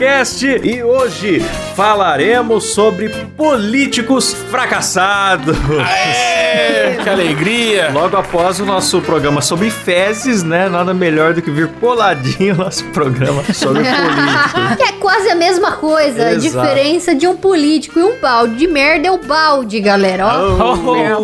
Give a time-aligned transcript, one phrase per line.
[0.00, 1.40] Cast e hoje
[1.76, 5.54] falaremos sobre políticos fracassados.
[5.78, 7.90] Aê, que alegria!
[7.92, 10.70] Logo após o nosso programa sobre fezes, né?
[10.70, 14.70] Nada melhor do que vir coladinho o nosso programa sobre políticos.
[14.80, 16.28] Que é quase a mesma coisa.
[16.28, 16.66] A Exato.
[16.66, 20.26] diferença de um político e um balde de merda é o balde, galera.
[20.26, 20.72] Ó.
[20.72, 21.20] Oh,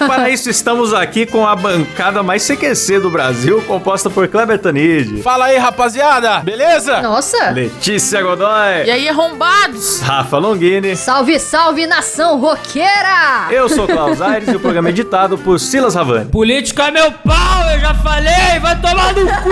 [0.06, 5.20] Para isso, estamos aqui com a bancada mais CQC do Brasil, composta por Kleber Tanid,
[5.22, 6.40] Fala aí, rapaziada!
[6.40, 6.69] Beleza?
[7.02, 7.50] Nossa.
[7.50, 10.00] Letícia Godoy, E aí, arrombados?
[10.00, 10.94] Rafa Longini.
[10.96, 13.48] Salve, salve, nação roqueira!
[13.50, 16.26] Eu sou Klaus Aires e o programa é editado por Silas Havani.
[16.30, 19.50] Político é meu pau, eu já falei, vai tomar no cu!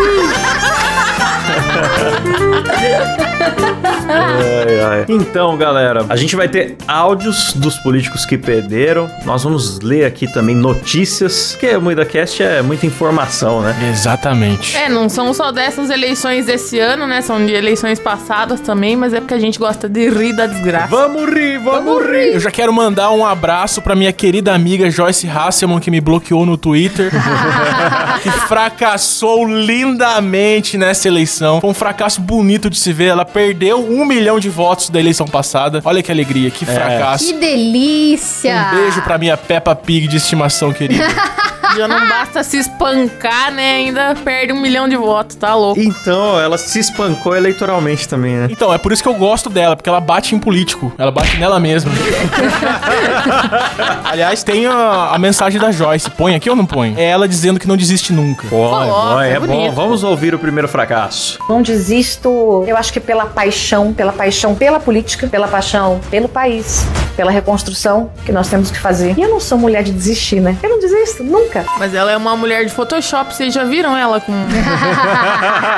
[4.09, 5.05] Ai, ai.
[5.09, 9.11] Então, galera, a gente vai ter áudios dos políticos que perderam.
[9.25, 13.75] Nós vamos ler aqui também notícias, porque o MuidaCast é muita informação, né?
[13.91, 14.77] Exatamente.
[14.77, 17.20] É, não são só dessas eleições desse ano, né?
[17.23, 20.89] São de eleições passadas também, mas é porque a gente gosta de rir da desgraça.
[20.89, 22.34] Vamos rir, vamos rir.
[22.34, 26.45] Eu já quero mandar um abraço pra minha querida amiga Joyce Hasselman, que me bloqueou
[26.47, 27.11] no Twitter,
[28.23, 31.61] que fracassou lindamente nessa eleição.
[31.61, 33.06] Foi um fracasso bonito de se ver.
[33.06, 35.81] Ela perdeu um milhão de votos da eleição passada.
[35.84, 37.25] Olha que alegria, que fracasso.
[37.25, 38.69] Que delícia!
[38.73, 41.05] Um beijo pra minha Peppa Pig de estimação, querida.
[41.77, 43.77] Já não basta se espancar, né?
[43.77, 45.80] Ainda perde um milhão de votos, tá louco?
[45.80, 48.48] Então, ela se espancou eleitoralmente também, né?
[48.50, 50.92] Então, é por isso que eu gosto dela, porque ela bate em político.
[50.98, 51.91] Ela bate nela mesma.
[54.05, 56.11] Aliás, tem a, a mensagem da Joyce.
[56.11, 56.94] Põe aqui ou não põe?
[56.96, 58.46] É ela dizendo que não desiste nunca.
[58.48, 59.72] Coloca, bom, é é bom.
[59.72, 61.39] Vamos ouvir o primeiro fracasso.
[61.48, 66.84] Não desisto, eu acho que pela paixão, pela paixão pela política, pela paixão pelo país,
[67.16, 69.14] pela reconstrução que nós temos que fazer.
[69.17, 70.57] E eu não sou mulher de desistir, né?
[70.62, 71.58] Eu não desisto, nunca.
[71.79, 74.33] Mas ela é uma mulher de Photoshop, vocês já viram ela com,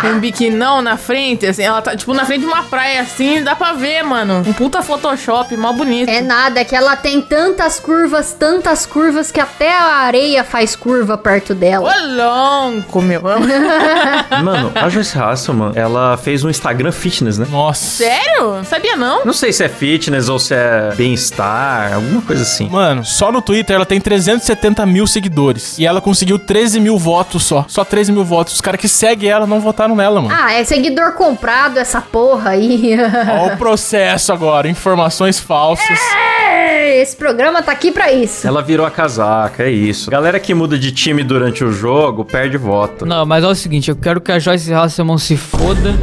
[0.00, 1.62] com um biquinão na frente, assim?
[1.62, 4.42] Ela tá, tipo, na frente de uma praia, assim, dá pra ver, mano.
[4.46, 6.08] Um puta Photoshop, mó bonito.
[6.08, 10.74] É nada, é que ela tem tantas curvas, tantas curvas que até a areia faz
[10.74, 11.88] curva perto dela.
[11.88, 13.20] Ô, louco, meu.
[14.42, 17.46] Mano, a Joyce Hasselman, ela fez um Instagram fitness, né?
[17.50, 17.84] Nossa.
[18.04, 18.54] Sério?
[18.56, 19.24] Não sabia, não?
[19.24, 22.68] Não sei se é fitness ou se é bem-estar, alguma coisa assim.
[22.68, 25.69] Mano, só no Twitter ela tem 370 mil seguidores.
[25.78, 27.64] E ela conseguiu 13 mil votos só.
[27.68, 28.54] Só 13 mil votos.
[28.54, 30.34] Os caras que seguem ela não votaram nela, mano.
[30.36, 32.96] Ah, é seguidor comprado essa porra aí.
[33.40, 34.68] Ó o processo agora.
[34.68, 35.98] Informações falsas.
[36.16, 38.46] É, Esse programa tá aqui pra isso.
[38.46, 40.10] Ela virou a casaca, é isso.
[40.10, 43.06] Galera que muda de time durante o jogo perde voto.
[43.06, 45.94] Não, mas é o seguinte, eu quero que a Joyce Hasselman se foda,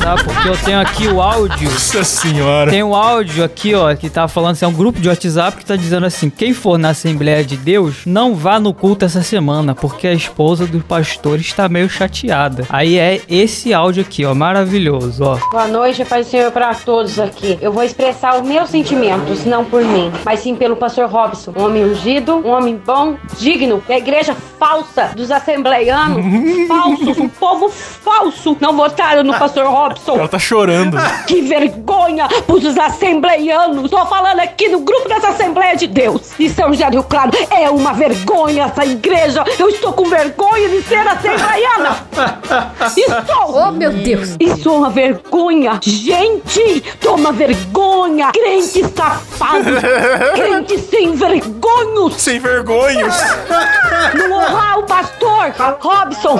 [0.00, 0.14] tá?
[0.16, 1.70] Porque eu tenho aqui o áudio.
[1.70, 2.70] Nossa senhora.
[2.70, 5.64] Tem um áudio aqui, ó, que tá falando assim, é um grupo de WhatsApp que
[5.64, 9.74] tá dizendo assim: quem for na Assembleia de Deus, não vá no culto essa semana,
[9.74, 12.64] porque a esposa do pastor está meio chateada.
[12.70, 15.38] Aí é esse áudio aqui, ó, maravilhoso, ó.
[15.50, 17.58] Boa noite, Pai do Senhor, para todos aqui.
[17.60, 21.52] Eu vou expressar os meus sentimentos, não por mim, mas sim pelo pastor Robson.
[21.56, 23.82] Um homem ungido, um homem bom, digno.
[23.86, 26.24] Da igreja falsa dos assembleianos,
[26.66, 28.56] falsos, um povo falso.
[28.60, 30.16] Não votaram no pastor Robson.
[30.16, 30.96] Ela tá chorando.
[31.26, 33.90] Que vergonha pros assembleianos.
[33.90, 36.32] Tô falando aqui no grupo dessa Assembleia de Deus.
[36.38, 37.30] De São José do Rio Claro.
[37.50, 39.44] É uma vergonha essa igreja.
[39.58, 41.96] Eu estou com vergonha de ser assembleiana.
[42.96, 43.56] Estou.
[43.56, 44.36] Oh, meu Deus.
[44.38, 45.78] Isso é uma vergonha!
[45.82, 48.30] Gente, toma vergonha!
[48.32, 49.64] Crente safado!
[50.34, 52.14] Crente sem vergonhos!
[52.20, 53.14] Sem vergonhos.
[54.14, 56.36] Não honrar o pastor Robson!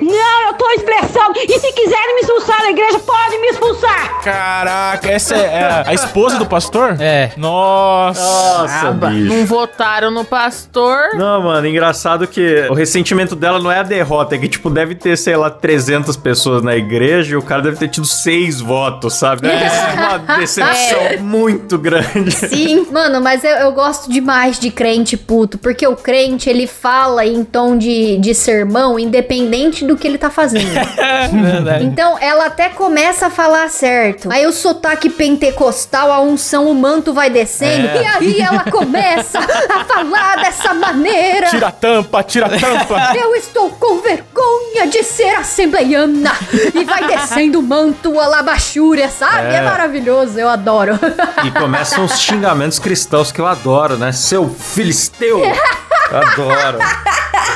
[0.00, 1.38] Não, eu tô expressando!
[1.38, 4.20] E se quiserem me expulsar da igreja, podem me expulsar!
[4.22, 6.96] Caraca, essa é a, a esposa do pastor?
[7.00, 7.32] É.
[7.36, 8.20] Nossa.
[8.20, 9.34] Nossa, bicho.
[9.34, 11.14] Não votaram no pastor.
[11.14, 14.94] Não, mano, engraçado que o ressentimento dela não é a derrota, é que, tipo, deve
[14.94, 19.14] ter, sei lá, 300 pessoas na igreja e o cara deve ter tido seis votos,
[19.14, 19.48] sabe?
[19.48, 22.30] Sido uma decepção muito grande.
[22.30, 27.24] Sim, mano, mas eu, eu gosto demais de crente puto, porque o crente ele fala
[27.24, 30.70] em tom de, de sermão, independente do que ele tá fazendo.
[31.32, 31.84] Verdade.
[31.84, 34.30] Então ela até começa a falar certo.
[34.30, 37.88] Aí o sotaque pentecostal, a unção, o manto vai descendo.
[37.88, 38.02] É.
[38.02, 41.49] E aí ela começa a falar dessa maneira.
[41.50, 43.12] Tira a tampa, tira a tampa.
[43.16, 46.32] Eu estou com vergonha de ser assembleiana.
[46.74, 49.54] E vai descendo o manto, a labachúria, sabe?
[49.54, 49.56] É.
[49.56, 49.62] É.
[49.62, 50.98] maravilhoso, eu adoro.
[51.44, 54.10] E começam os xingamentos cristãos que eu adoro, né?
[54.12, 55.40] Seu filisteu!
[55.40, 56.78] Eu adoro.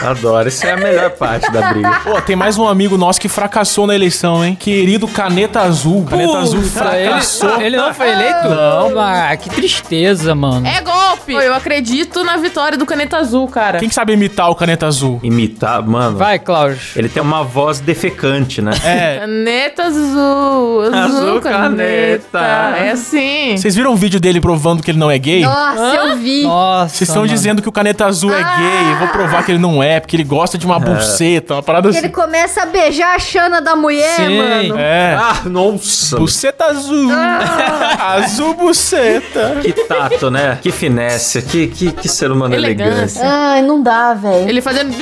[0.02, 0.48] Adoro.
[0.48, 2.00] Isso é a melhor parte da briga.
[2.02, 4.54] Pô, tem mais um amigo nosso que fracassou na eleição, hein?
[4.54, 6.04] Querido Caneta Azul.
[6.04, 7.60] Caneta Azul Puta, ele, fracassou.
[7.60, 8.48] ele não foi eleito?
[8.48, 8.98] Não.
[9.00, 10.66] Ah, que tristeza, mano.
[10.66, 11.32] É golpe!
[11.32, 13.78] Eu acredito na vitória do Caneta Azul, cara.
[13.84, 15.20] Quem que sabe imitar o Caneta Azul?
[15.22, 16.16] Imitar, mano.
[16.16, 16.96] Vai, Klaus.
[16.96, 18.70] Ele tem uma voz defecante, né?
[18.82, 19.18] É.
[19.18, 22.38] Caneta azul, azul, Azul caneta.
[22.38, 22.76] caneta.
[22.78, 23.54] É assim.
[23.58, 25.42] Vocês viram o vídeo dele provando que ele não é gay?
[25.42, 26.44] Nossa, eu vi.
[26.44, 26.94] Nossa.
[26.96, 28.92] Vocês estão dizendo que o Caneta Azul é gay.
[28.92, 31.88] Eu vou provar que ele não é, porque ele gosta de uma buceta, uma parada
[31.88, 32.08] Ele assim.
[32.08, 34.38] começa a beijar a chana da mulher, Sim.
[34.38, 34.78] mano.
[34.78, 35.14] É.
[35.14, 36.16] Ah, nossa.
[36.16, 37.10] Buceta azul.
[38.00, 39.56] azul buceta.
[39.60, 40.58] Que tato, né?
[40.62, 41.42] Que finesse.
[41.42, 42.88] Que, que, que ser humano elegante.
[42.88, 43.22] Elegância.
[43.26, 44.48] Ai, não dá, velho.
[44.48, 44.94] Ele fazendo.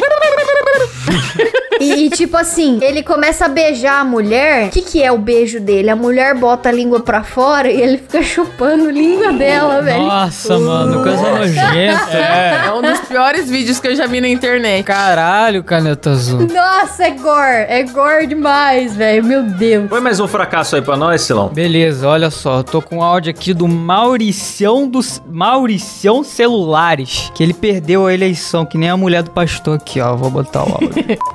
[1.80, 4.68] E, e, tipo assim, ele começa a beijar a mulher.
[4.68, 5.90] O que, que é o beijo dele?
[5.90, 10.04] A mulher bota a língua pra fora e ele fica chupando a língua dela, velho.
[10.04, 12.12] Nossa, mano, coisa nojenta.
[12.12, 12.66] É.
[12.66, 14.84] É um dos piores vídeos que eu já vi na internet.
[14.84, 16.46] Caralho, caneta azul.
[16.52, 17.66] Nossa, é gore.
[17.68, 19.24] É gore demais, velho.
[19.24, 19.88] Meu Deus.
[19.88, 21.48] Foi mais um fracasso aí pra nós, Silão?
[21.48, 27.42] Beleza, olha só, eu tô com um áudio aqui do Mauricião dos Mauricião Celulares, que
[27.42, 30.14] ele perdeu a eleição, que nem a mulher do pastor aqui, ó.
[30.14, 30.90] Vou botar o áudio.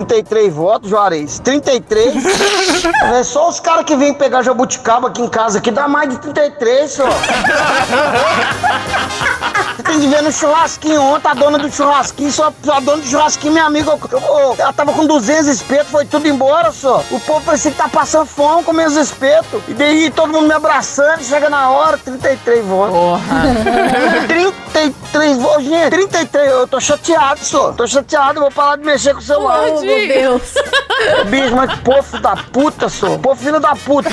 [0.07, 1.39] 33 votos, Juarez.
[1.39, 2.13] 33.
[3.13, 6.17] é só os caras que vêm pegar jabuticaba aqui em casa aqui dá mais de
[6.19, 7.03] 33, só.
[9.75, 13.07] Você tem que ver no churrasquinho ontem, a dona do churrasquinho, só a dona do
[13.07, 17.03] churrasquinho, minha amiga, eu- eu- ela tava com 200 espetos, foi tudo embora, só.
[17.11, 19.61] O povo parecia que tá passando fome com meus espetos.
[19.67, 22.95] E daí todo mundo me abraçando, chega na hora, 33 votos.
[22.95, 23.43] Porra.
[24.27, 27.71] 33 votos, gente, 33, eu tô chateado, só.
[27.71, 29.67] Tô chateado, eu vou parar de mexer com o celular.
[29.69, 30.53] Oh, meu Deus.
[31.27, 33.19] Bicho, mas que povo filho da puta, sou.
[33.19, 34.09] Pô, filho da puta.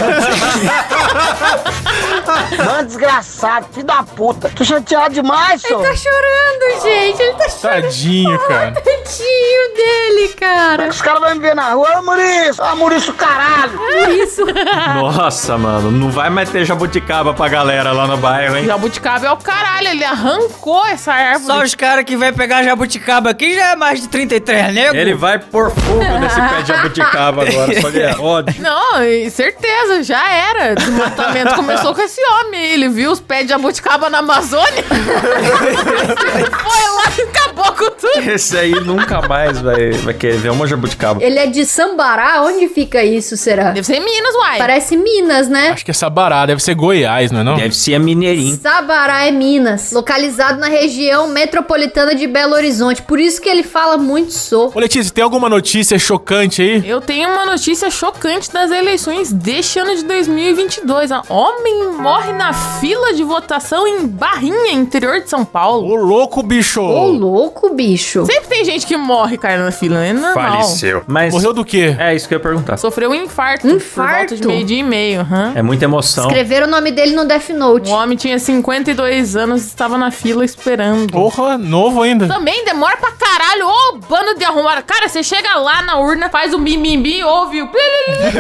[2.65, 4.51] Mano, desgraçado, filho da puta.
[4.51, 5.83] Tô chateado demais, sou.
[5.83, 7.23] Tá chorando, gente.
[7.23, 7.83] Ele tá chorando.
[7.83, 8.73] Tadinho, cara.
[8.73, 10.44] Tadinho dele, cara.
[10.89, 13.73] Os caras vão me ver na rua, ô Maurício, ô Maurício, caralho.
[13.79, 14.45] Por isso.
[14.95, 15.91] Nossa, mano.
[15.91, 18.65] Não vai mais ter jabuticaba pra galera lá no bairro, hein?
[18.67, 21.47] Jabuticaba é o caralho, ele arrancou essa árvore.
[21.47, 24.97] Só os caras que vai pegar jabuticaba aqui já é mais de 33 nego.
[24.97, 27.81] Ele vai pôr fogo nesse pé de jabuticaba agora.
[27.81, 28.55] Só que é ódio.
[28.61, 30.73] Não, certeza, já era.
[30.73, 32.61] O desmatamento começou com esse homem.
[32.61, 34.85] Ele viu os pés de jabuticaba na Amazônia.
[34.85, 38.31] Foi lá e acabou com tudo.
[38.31, 41.23] Esse aí nunca mais vai, vai querer ver uma jabuticaba.
[41.23, 42.43] Ele é de Sambará?
[42.43, 43.71] Onde fica isso, será?
[43.71, 44.59] Deve ser em Minas, uai.
[44.59, 45.71] Parece Minas, né?
[45.71, 47.57] Acho que essa bará deve ser Goiás, não é não?
[47.57, 48.59] Deve ser a Mineirinho.
[48.61, 53.03] Sabará é Minas, localizado na região metropolitana de Belo Horizonte.
[53.03, 54.73] Por isso que ele fala muito sou.
[54.75, 56.89] Ô Letícia, tem alguma notícia chocante aí?
[56.89, 61.13] Eu tenho uma notícia chocante das eleições deste ano de 2022.
[61.13, 65.89] A homem morre na fila de votação em Barrinha, interior de São Paulo.
[65.89, 66.81] Ô louco, bicho!
[66.81, 68.25] Ô, louco, bicho.
[68.27, 70.11] Sempre tem gente que morre, cara, na fila, né?
[70.11, 70.54] é normal.
[70.63, 71.03] Faleceu.
[71.07, 71.95] Mas Morreu do quê?
[71.99, 72.77] é isso que eu ia perguntar.
[72.77, 73.67] Sofreu um infarto.
[73.69, 73.95] Infarto?
[73.95, 75.21] Por volta de meio-dia e meio.
[75.21, 75.53] aham.
[75.55, 76.27] É muita emoção.
[76.27, 77.89] Escreveram o nome dele no Death Note.
[77.91, 81.11] O homem tinha 52 anos e estava na fila esperando.
[81.13, 82.27] Porra, novo ainda.
[82.27, 83.67] Também demora pra caralho.
[83.67, 84.83] Ô, bando de arrumar.
[84.83, 87.69] Cara, você chega lá na urna, faz o mimimi, ouve o...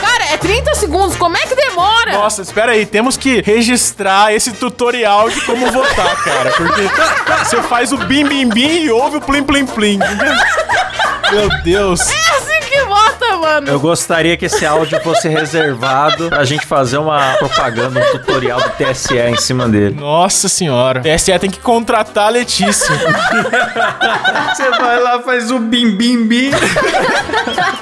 [0.00, 1.16] Cara, é 30 segundos.
[1.16, 2.12] Como é que demora?
[2.12, 6.50] Nossa, espera aí, temos que registrar esse tutorial de como votar, cara.
[6.50, 6.82] Porque
[7.44, 9.98] você faz o bim bim bim e ouve o plim plim plim.
[11.32, 12.00] Meu Deus.
[12.10, 13.68] É assim que vota, mano.
[13.68, 18.70] Eu gostaria que esse áudio fosse reservado pra gente fazer uma propaganda, um tutorial do
[18.70, 19.96] TSE em cima dele.
[19.98, 21.00] Nossa senhora.
[21.00, 22.90] TSE tem que contratar a Letícia.
[24.54, 26.50] Você vai lá, faz o bim bim bim.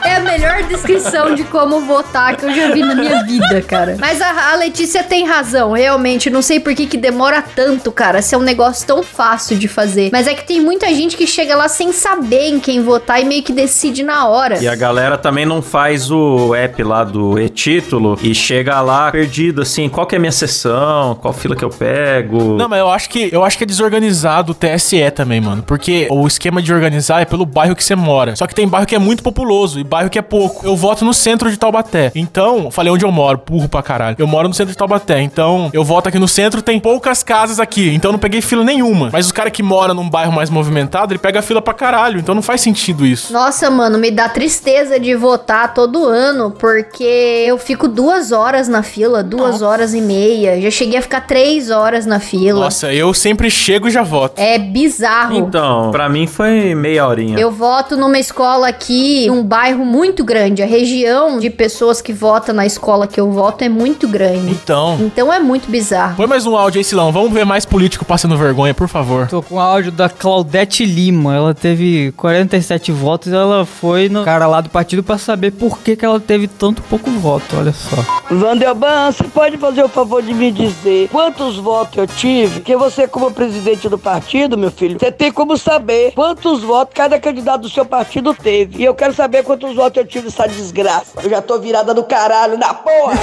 [0.04, 3.96] É a melhor descrição de como votar que eu já vi na minha vida, cara.
[3.98, 6.30] Mas a, a Letícia tem razão, realmente.
[6.30, 8.22] Não sei por que, que demora tanto, cara.
[8.22, 10.10] Se é um negócio tão fácil de fazer.
[10.12, 13.24] Mas é que tem muita gente que chega lá sem saber em quem votar e
[13.24, 14.58] meio que decide na hora.
[14.58, 19.62] E a galera também não faz o app lá do e-título e chega lá perdido,
[19.62, 22.56] assim, qual que é a minha sessão, qual fila que eu pego.
[22.56, 25.62] Não, mas eu acho que eu acho que é desorganizado o TSE também, mano.
[25.62, 28.36] Porque o esquema de organizar é pelo bairro que você mora.
[28.36, 30.66] Só que tem bairro que é muito populoso e bairro que é pouco.
[30.66, 32.12] Eu voto no centro de Taubaté.
[32.14, 34.16] Então, falei onde eu moro, burro pra caralho.
[34.18, 35.20] Eu moro no centro de Taubaté.
[35.20, 37.94] Então, eu voto aqui no centro, tem poucas casas aqui.
[37.94, 39.10] Então, eu não peguei fila nenhuma.
[39.12, 42.18] Mas os cara que mora num bairro mais movimentado, ele pega fila pra caralho.
[42.18, 43.32] Então, não faz sentido isso.
[43.32, 48.82] Nossa, mano, me dá tristeza de votar todo ano, porque eu fico duas horas na
[48.82, 50.60] fila, duas horas e meia.
[50.60, 52.60] Já cheguei a ficar três horas na fila.
[52.60, 54.40] Nossa, eu sempre chego e já voto.
[54.40, 55.36] É bizarro.
[55.36, 57.38] Então, pra mim foi meia horinha.
[57.38, 60.62] Eu voto numa escola aqui, um bairro muito grande.
[60.62, 64.50] A região de pessoas que votam na escola que eu voto é muito grande.
[64.50, 64.96] Então.
[65.00, 66.16] Então é muito bizarro.
[66.16, 67.10] Põe mais um áudio aí, Silão.
[67.10, 69.26] Vamos ver mais político passando vergonha, por favor.
[69.28, 71.34] Tô com áudio da Claudete Lima.
[71.34, 75.96] Ela teve 47 votos e ela foi no cara lá do partido saber por que,
[75.96, 77.56] que ela teve tanto pouco voto.
[77.56, 77.96] Olha só.
[78.30, 82.60] Vandelban, você pode fazer o favor de me dizer quantos votos eu tive?
[82.60, 87.18] Que você, como presidente do partido, meu filho, você tem como saber quantos votos cada
[87.18, 88.82] candidato do seu partido teve.
[88.82, 91.12] E eu quero saber quantos votos eu tive nessa desgraça.
[91.22, 93.14] Eu já tô virada do caralho na porra.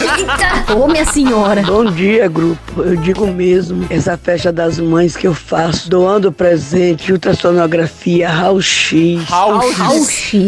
[0.00, 0.74] Eita!
[0.74, 1.62] Ô, minha senhora.
[1.62, 2.82] Bom dia, grupo.
[2.82, 9.62] Eu digo mesmo, essa festa das mães que eu faço, doando presente, ultrassonografia, raio-x, Raul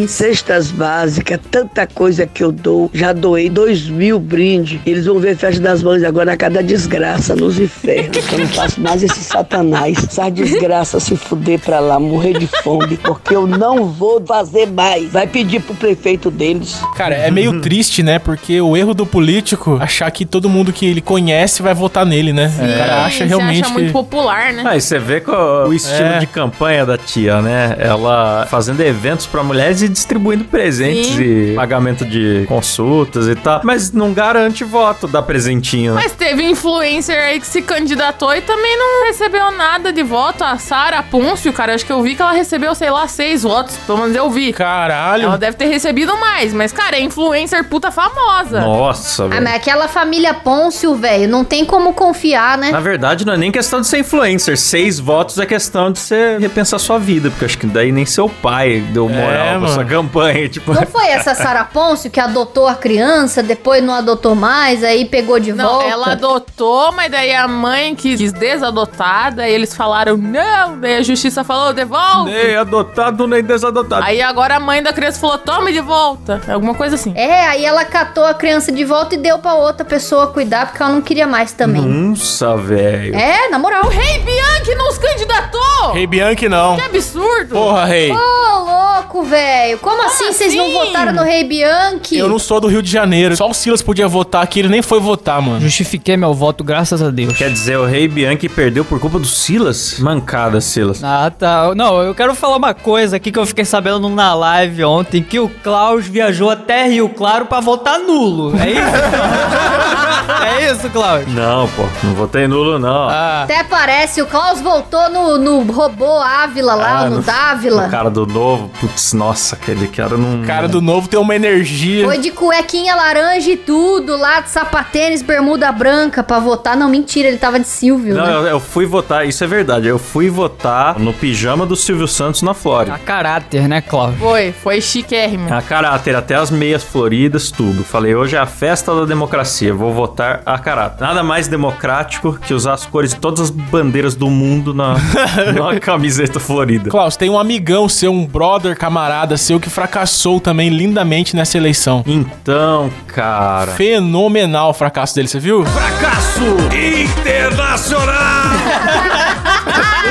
[0.09, 2.91] Cestas básicas, tanta coisa que eu dou.
[2.93, 4.81] Já doei dois mil brindes.
[4.85, 8.17] Eles vão ver festa das mães agora a cada desgraça nos infernos.
[8.33, 9.99] Eu não faço mais esse satanás.
[10.05, 15.13] Essa desgraça se fuder pra lá, morrer de fome, porque eu não vou fazer mais.
[15.13, 16.81] Vai pedir pro prefeito deles.
[16.97, 18.19] Cara, é meio triste, né?
[18.19, 22.33] Porque o erro do político achar que todo mundo que ele conhece vai votar nele,
[22.33, 22.53] né?
[22.57, 23.93] O cara acha Você realmente acha muito que...
[23.93, 24.63] popular, né?
[24.67, 26.19] Ah, e você vê com o estilo É.
[26.19, 27.77] de campanha da tia, né?
[27.79, 31.53] Ela fazendo eventos pra mulheres e distribuindo presentes Sim.
[31.53, 33.61] e pagamento de consultas e tal.
[33.65, 35.95] Mas não garante voto dar presentinho.
[35.95, 36.01] né?
[36.03, 40.43] Mas teve influencer aí que se candidatou e também não recebeu nada de voto.
[40.45, 43.77] A Sara Pôncio, cara, acho que eu vi que ela recebeu, sei lá, seis votos.
[43.87, 44.53] Pelo menos eu vi.
[44.53, 45.25] Caralho.
[45.25, 48.61] Ela deve ter recebido mais, mas, cara, é influencer puta famosa.
[48.61, 49.43] Nossa, Ah, velho.
[49.45, 52.71] mas aquela família Pôncio, velho, não tem como confiar, né?
[52.71, 54.57] Na verdade, não é nem questão de ser influencer.
[54.59, 57.31] Seis votos é questão de você repensar sua vida.
[57.31, 60.49] Porque acho que daí nem seu pai deu moral É, pra sua campanha.
[60.49, 65.05] Tipo, Não foi essa Sara Pôncio que adotou a criança, depois não adotou mais, aí
[65.05, 65.85] pegou de Não, volta?
[65.87, 71.03] ela adotou, mas daí a mãe quis, quis desadotar, daí eles falaram não, daí a
[71.03, 72.31] justiça falou, devolve.
[72.31, 74.05] nem adotado nem desadotado.
[74.05, 76.41] Aí agora a mãe da criança falou, tome de volta.
[76.49, 77.13] Alguma coisa assim.
[77.17, 80.83] É, aí ela catou a criança de volta e deu pra outra pessoa cuidar, porque
[80.83, 81.83] ela não queria mais também.
[81.83, 83.15] Nossa, velho.
[83.15, 83.85] É, na moral.
[83.85, 85.93] O Rei Bianchi não se candidatou!
[85.93, 86.77] Rei Bianchi não.
[86.77, 87.51] Que absurdo!
[87.55, 88.11] Porra, rei.
[88.13, 89.66] Ô, louco, velho.
[89.75, 90.73] Como, assim vocês não assim?
[90.75, 92.17] votaram no Rei Bianchi?
[92.19, 93.37] Eu não sou do Rio de Janeiro.
[93.37, 95.61] Só o Silas podia votar aqui, ele nem foi votar, mano.
[95.61, 97.37] Justifiquei meu voto, graças a Deus.
[97.37, 99.99] Quer dizer, o rei Bianchi perdeu por culpa do Silas?
[99.99, 101.03] Mancada, Silas.
[101.03, 101.75] Ah, tá.
[101.75, 105.39] Não, eu quero falar uma coisa aqui que eu fiquei sabendo na live ontem, que
[105.41, 108.55] o Klaus viajou até Rio Claro pra votar nulo.
[108.59, 108.81] É isso?
[110.45, 111.27] é isso, Klaus?
[111.29, 113.09] Não, pô, não votei nulo, não.
[113.09, 117.87] Ah, Até parece, o Klaus voltou no, no robô Ávila lá, Ah, no, no- Dávila.
[117.87, 120.45] O cara do novo, putz, nossa, aquele cara não.
[120.47, 122.05] Cara do novo tem uma energia.
[122.05, 126.77] Foi de cuequinha laranja e tudo, lá de sapatênis, bermuda branca pra votar.
[126.77, 128.33] Não, mentira, ele tava de Silvio, Não, né?
[128.35, 129.87] eu, eu fui votar, isso é verdade.
[129.87, 132.95] Eu fui votar no pijama do Silvio Santos na Flórida.
[132.95, 134.15] a caráter, né, Klaus?
[134.19, 135.53] Foi, foi chiquérrimo.
[135.53, 137.85] A caráter, até as meias floridas, tudo.
[137.85, 140.06] Falei, hoje é a festa da democracia, vou votar
[140.45, 141.05] a caráter.
[141.05, 144.97] Nada mais democrático que usar as cores de todas as bandeiras do mundo na,
[145.55, 146.91] numa camiseta florida.
[146.91, 152.03] Klaus, tem um amigão seu, um brother, camarada seu, que fracassou também lindamente nessa eleição.
[152.07, 153.73] Então, cara.
[153.73, 155.65] Fenomenal o fracasso dele, você viu?
[155.65, 158.17] Fracasso internacional!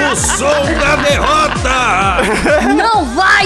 [0.11, 1.65] o som da derrota!
[2.75, 2.94] Não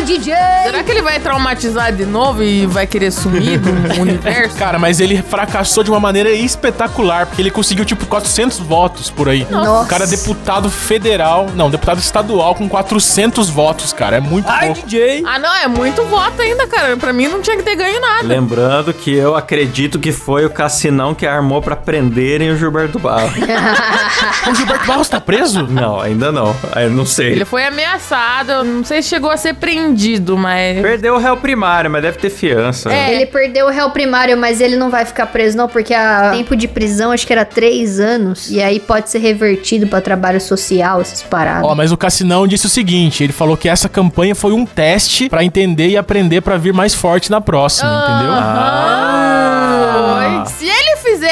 [0.09, 0.33] DJ!
[0.63, 3.69] Será que ele vai traumatizar de novo e vai querer sumir do
[4.01, 4.57] universo?
[4.57, 9.29] Cara, mas ele fracassou de uma maneira espetacular, porque ele conseguiu, tipo, 400 votos por
[9.29, 9.45] aí.
[9.51, 9.85] Nossa.
[9.85, 14.17] O cara é deputado federal, não, deputado estadual com 400 votos, cara.
[14.17, 14.87] É muito Ai, pouco.
[14.87, 15.23] DJ!
[15.27, 16.97] Ah, não, é muito voto ainda, cara.
[16.97, 18.25] Pra mim não tinha que ter ganho nada.
[18.27, 23.33] Lembrando que eu acredito que foi o Cassinão que armou pra prenderem o Gilberto Barros.
[24.49, 25.67] O Gilberto Barros tá preso?
[25.67, 26.55] não, ainda não.
[26.75, 27.31] Eu não sei.
[27.33, 29.99] Ele foi ameaçado, eu não sei se chegou a ser prendido,
[30.37, 30.81] mas.
[30.81, 32.89] Perdeu o réu primário, mas deve ter fiança.
[32.89, 33.13] né?
[33.13, 36.55] Ele perdeu o réu primário, mas ele não vai ficar preso, não, porque a tempo
[36.55, 38.49] de prisão acho que era três anos.
[38.49, 41.63] E aí pode ser revertido pra trabalho social, essas paradas.
[41.69, 45.29] Ó, mas o Cassinão disse o seguinte: ele falou que essa campanha foi um teste
[45.29, 48.33] pra entender e aprender pra vir mais forte na próxima, entendeu?
[49.91, 50.45] Foi.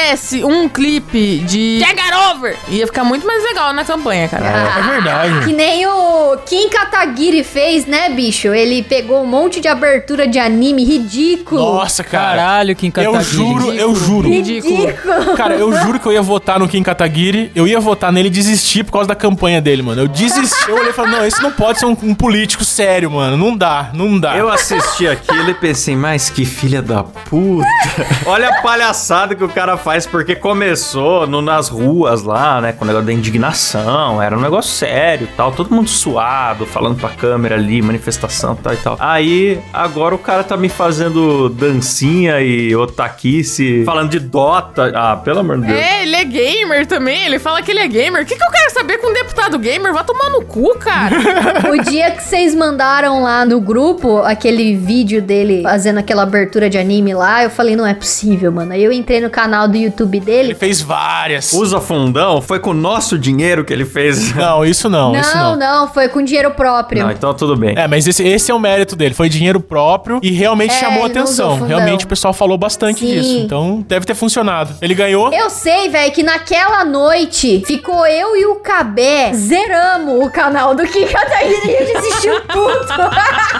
[0.08, 1.98] Fizesse um clipe de Get
[2.30, 4.46] Over, ia ficar muito mais legal na campanha, cara.
[4.46, 5.44] É verdade.
[5.44, 8.48] Que nem o Kim Kataguiri fez, né, bicho?
[8.48, 11.60] Ele pegou um monte de abertura de anime ridículo.
[11.60, 12.38] Nossa, cara.
[12.38, 13.24] Caralho, Kim Eu Kataguiri.
[13.30, 14.28] juro, eu juro.
[14.30, 14.94] Ridículo.
[15.36, 18.30] Cara, eu juro que eu ia votar no Kim Kataguiri, eu ia votar nele e
[18.30, 20.02] desistir por causa da campanha dele, mano.
[20.02, 23.10] Eu desisti, eu olhei e falei, não, esse não pode ser um, um político sério,
[23.10, 23.36] mano.
[23.36, 24.36] Não dá, não dá.
[24.36, 27.66] Eu assisti aquilo e pensei, mas que filha da puta.
[28.24, 32.70] Olha a palhaçada que o cara faz Mas porque começou no- nas ruas lá, né?
[32.72, 34.22] Com o negócio da indignação.
[34.22, 35.50] Era um negócio sério e tal.
[35.50, 38.96] Todo mundo suado, falando pra câmera ali, manifestação e tal e tal.
[39.00, 44.92] Aí, agora o cara tá me fazendo dancinha e otaquice, falando de Dota.
[44.94, 45.80] Ah, pelo amor de Deus.
[45.80, 47.26] É, ele é gamer também.
[47.26, 48.22] Ele fala que ele é gamer.
[48.22, 49.92] O que, que eu quero saber com um deputado gamer?
[49.92, 51.16] Vai tomar no cu, cara.
[51.76, 56.78] O dia que vocês mandaram lá no grupo aquele vídeo dele fazendo aquela abertura de
[56.78, 58.72] anime lá, eu falei, não é possível, mano.
[58.72, 60.54] Aí eu entrei no canal do YouTube Ele dele.
[60.54, 61.52] fez várias.
[61.52, 62.40] Usa fundão?
[62.40, 64.34] Foi com o nosso dinheiro que ele fez.
[64.34, 65.58] Não, isso não, isso Não, não.
[65.86, 67.02] não, foi com dinheiro próprio.
[67.04, 67.74] Não, então tudo bem.
[67.76, 69.14] É, mas esse, esse é o mérito dele.
[69.14, 71.66] Foi dinheiro próprio e realmente É, chamou ele não atenção.
[71.66, 73.06] Realmente o pessoal falou bastante Sim.
[73.06, 73.36] disso.
[73.38, 74.74] Então deve ter funcionado.
[74.80, 75.32] Ele ganhou.
[75.32, 80.84] Eu sei, velho, que naquela noite ficou eu e o Cabé zeramos o canal do
[80.86, 82.86] Kim Catarina e ele assistiu tudo.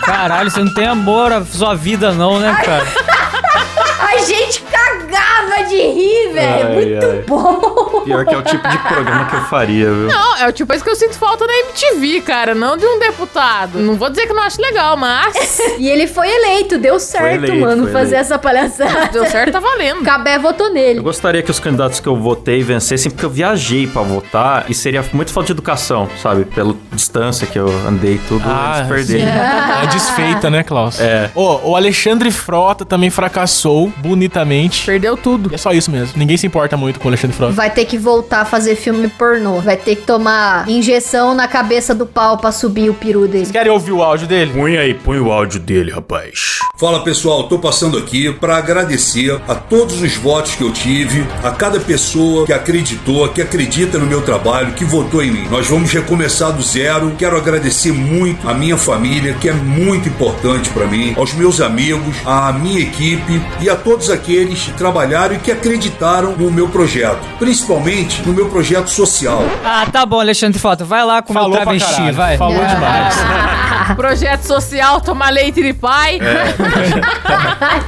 [0.04, 2.86] Caralho, você não tem amor à sua vida, não, né, cara?
[4.00, 4.62] A gente
[5.08, 6.68] cagava de rir, velho.
[6.74, 7.24] Muito ai.
[7.26, 8.00] bom.
[8.04, 10.06] Pior que é o tipo de programa que eu faria, viu?
[10.08, 12.54] Não, é o tipo coisa que eu sinto falta na MTV, cara.
[12.54, 13.78] Não de um deputado.
[13.78, 15.58] Não vou dizer que não acho legal, mas.
[15.78, 18.16] E ele foi eleito, deu certo, eleito, mano, fazer eleito.
[18.16, 19.06] essa palhaçada.
[19.12, 20.02] Deu certo, tá valendo.
[20.02, 21.00] Cabé votou Eu nele.
[21.00, 25.04] gostaria que os candidatos que eu votei vencessem, porque eu viajei pra votar e seria
[25.12, 26.44] muito falta de educação, sabe?
[26.46, 29.28] Pela distância que eu andei e tudo, Ah, eles perderem.
[29.28, 31.00] É desfeita, né, Klaus?
[31.00, 31.30] É.
[31.34, 34.84] Ô, o Alexandre Frota também fracassou bonitamente.
[34.84, 35.50] Perdeu tudo.
[35.50, 36.14] E é só isso mesmo.
[36.16, 37.52] Ninguém se importa muito com o Alexandre Frota.
[37.52, 39.60] Vai ter que voltar a fazer filme pornô.
[39.60, 43.44] Vai ter que tomar injeção na cabeça do pau pra subir o peru dele.
[43.44, 44.52] Vocês querem ouvir o áudio dele?
[44.52, 46.58] Põe aí, põe o áudio dele, rapaz.
[46.76, 51.50] Fala pessoal, tô passando aqui para agradecer a todos os votos que eu tive, a
[51.50, 55.48] cada pessoa que acreditou, que acredita no meu trabalho, que votou em mim.
[55.50, 57.12] Nós vamos recomeçar do zero.
[57.18, 62.16] Quero agradecer muito a minha família, que é muito importante para mim, aos meus amigos,
[62.24, 67.20] à minha equipe e a todos aqueles que trabalharam e que acreditaram no meu projeto,
[67.38, 69.42] principalmente no meu projeto social.
[69.62, 70.82] Ah, tá bom, Alexandre Frota.
[70.84, 72.14] Vai lá com o meu Falou pra travesti, caralho.
[72.14, 72.36] vai.
[72.38, 73.14] Falou demais.
[73.96, 76.18] Projeto social, tomar leite de pai.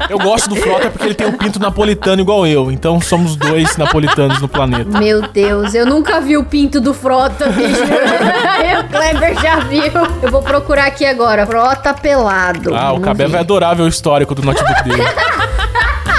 [0.09, 2.71] Eu gosto do Frota porque ele tem um pinto napolitano igual eu.
[2.71, 4.99] Então somos dois napolitanos no planeta.
[4.99, 7.83] Meu Deus, eu nunca vi o pinto do Frota, bicho.
[8.81, 9.93] o Kleber já viu.
[10.23, 11.47] Eu vou procurar aqui agora.
[11.47, 12.75] Frota pelado.
[12.75, 15.03] Ah, o Cabé vai adorar ver o histórico do notebook dele.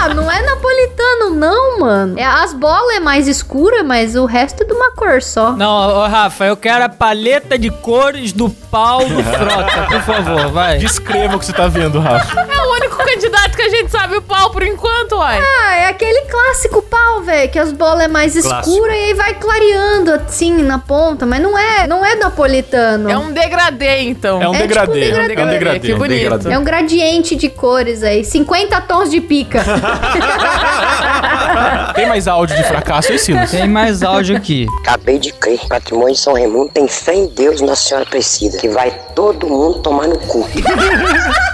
[0.04, 2.18] Ah, não é napolitano, não, mano.
[2.18, 5.52] É, as bolas é mais escura, mas o resto é de uma cor só.
[5.52, 5.68] Não,
[6.00, 10.80] ô Rafa, eu quero a paleta de cores do pau do Frota, por favor, vai.
[10.80, 12.42] Descreva o que você tá vendo, Rafa.
[12.42, 15.40] É o único candidato que a gente sabe o pau por enquanto, uai.
[15.40, 19.36] Ah, é aquele clássico pau, velho, que as bolas é mais escura e aí vai
[19.36, 23.08] clareando assim na ponta, mas não é, não é napolitano.
[23.10, 24.42] É um degradê, então.
[24.42, 24.92] É um É tipo degradê.
[24.92, 25.52] um É um degradê.
[25.52, 25.80] degradê.
[25.80, 26.20] Que bonito.
[26.20, 26.52] degradê.
[26.54, 29.62] É um gradiente de cores aí, 50 tons de pica.
[31.96, 33.52] Tem mais áudio de fracasso aí, Silas?
[33.52, 34.68] Tem mais áudio aqui.
[34.80, 35.60] Acabei de crer.
[35.68, 38.58] Patrimônio de São Raimundo tem fé em Deus Nossa Senhora Aparecida.
[38.58, 40.48] Que vai todo mundo tomar no cu.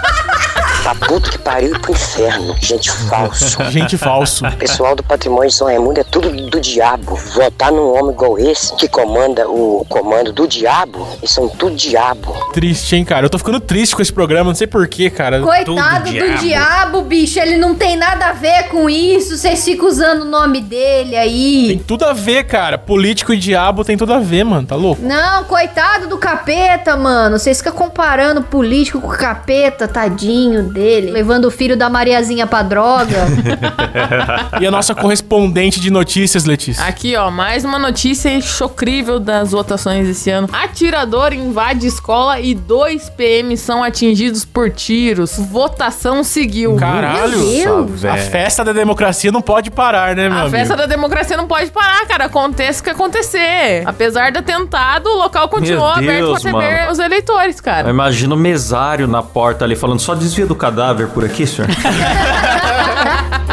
[0.82, 2.54] Tá puto que pariu e pro inferno.
[2.60, 3.62] Gente falso.
[3.70, 4.44] Gente falso.
[4.58, 7.16] Pessoal do patrimônio de São Raimundo é tudo do diabo.
[7.34, 12.32] Votar num homem igual esse, que comanda o comando do diabo, eles são tudo diabo.
[12.52, 13.26] Triste, hein, cara?
[13.26, 15.40] Eu tô ficando triste com esse programa, não sei porquê, cara.
[15.40, 16.38] Coitado do diabo.
[16.40, 17.02] diabo.
[17.02, 19.36] bicho, ele não tem nada a ver com isso.
[19.36, 21.84] Vocês ficam usando o nome dele Tem aí.
[21.86, 22.78] tudo a ver, cara.
[22.78, 24.66] Político e diabo tem tudo a ver, mano.
[24.66, 25.02] Tá louco?
[25.02, 27.38] Não, coitado do capeta, mano.
[27.38, 31.10] Vocês ficam comparando político com capeta, tadinho dele.
[31.10, 33.26] Levando o filho da Mariazinha pra droga.
[34.60, 36.84] E a nossa correspondente de notícias, Letícia?
[36.84, 40.48] Aqui, ó, mais uma notícia chocrível das votações esse ano.
[40.52, 45.36] Atirador invade escola e dois PM são atingidos por tiros.
[45.38, 46.76] Votação seguiu.
[46.76, 47.38] Caralho.
[47.38, 48.04] Meu Deus.
[48.04, 50.76] A festa da democracia não pode parar, né, meu A festa amigo?
[50.76, 52.24] da democracia não pode parar, cara.
[52.24, 53.82] Aconteça o que acontecer.
[53.86, 56.92] Apesar do atentado, o local continuou Meu aberto Deus, pra receber mano.
[56.92, 57.90] os eleitores, cara.
[57.90, 61.70] Imagina o mesário na porta ali falando, só desvia do cadáver por aqui, senhor.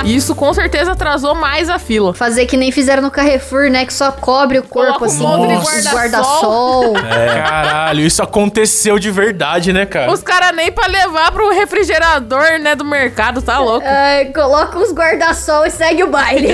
[0.04, 2.14] E isso com certeza atrasou mais a fila.
[2.14, 3.86] Fazer que nem fizeram no Carrefour, né?
[3.86, 5.24] Que só cobre o corpo, Coloca um assim.
[5.24, 6.94] monte de os guarda-sol.
[6.94, 6.94] guarda-sol.
[7.16, 7.42] É.
[7.42, 10.12] Caralho, isso aconteceu de verdade, né, cara?
[10.12, 13.86] Os caras nem pra levar pro refrigerador, né, do mercado, tá louco.
[13.88, 16.48] Ai, coloca os guarda-sol e segue o baile.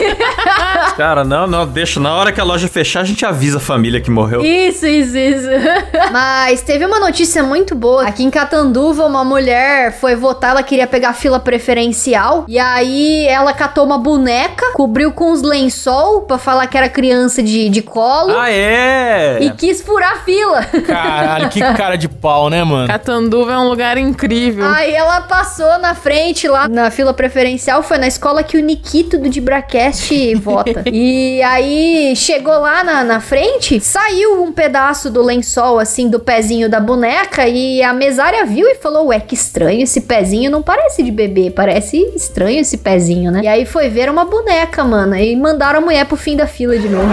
[0.97, 1.99] Cara, não, não, deixa.
[1.99, 4.43] Na hora que a loja fechar, a gente avisa a família que morreu.
[4.43, 5.47] Isso, isso, isso.
[6.11, 8.07] Mas teve uma notícia muito boa.
[8.07, 12.45] Aqui em Catanduva, uma mulher foi votar, ela queria pegar fila preferencial.
[12.47, 17.41] E aí ela catou uma boneca, cobriu com uns lençol pra falar que era criança
[17.41, 18.37] de, de colo.
[18.37, 19.37] Ah, é?
[19.41, 20.63] E quis furar a fila.
[20.85, 22.87] Caralho, que cara de pau, né, mano?
[22.87, 24.65] Catanduva é um lugar incrível.
[24.65, 29.17] Aí ela passou na frente lá na fila preferencial, foi na escola que o Nikito
[29.17, 30.83] do Dibracast vota.
[30.85, 36.69] E aí chegou lá na, na frente, saiu um pedaço do lençol assim do pezinho
[36.69, 41.03] da boneca e a mesária viu e falou: Ué, que estranho, esse pezinho não parece
[41.03, 43.41] de bebê, parece estranho esse pezinho, né?
[43.43, 46.77] E aí foi ver uma boneca, mano, e mandaram a mulher pro fim da fila
[46.77, 47.07] de novo.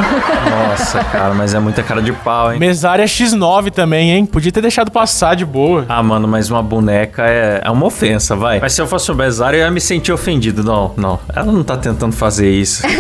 [0.50, 2.58] Nossa, cara, mas é muita cara de pau, hein?
[2.58, 4.24] Mesária X9 também, hein?
[4.24, 5.84] Podia ter deixado passar de boa.
[5.88, 8.60] Ah, mano, mas uma boneca é, é uma ofensa, vai.
[8.60, 10.62] Mas se eu fosse o mesário, eu ia me sentir ofendido.
[10.62, 11.18] Não, não.
[11.34, 12.82] Ela não tá tentando fazer isso.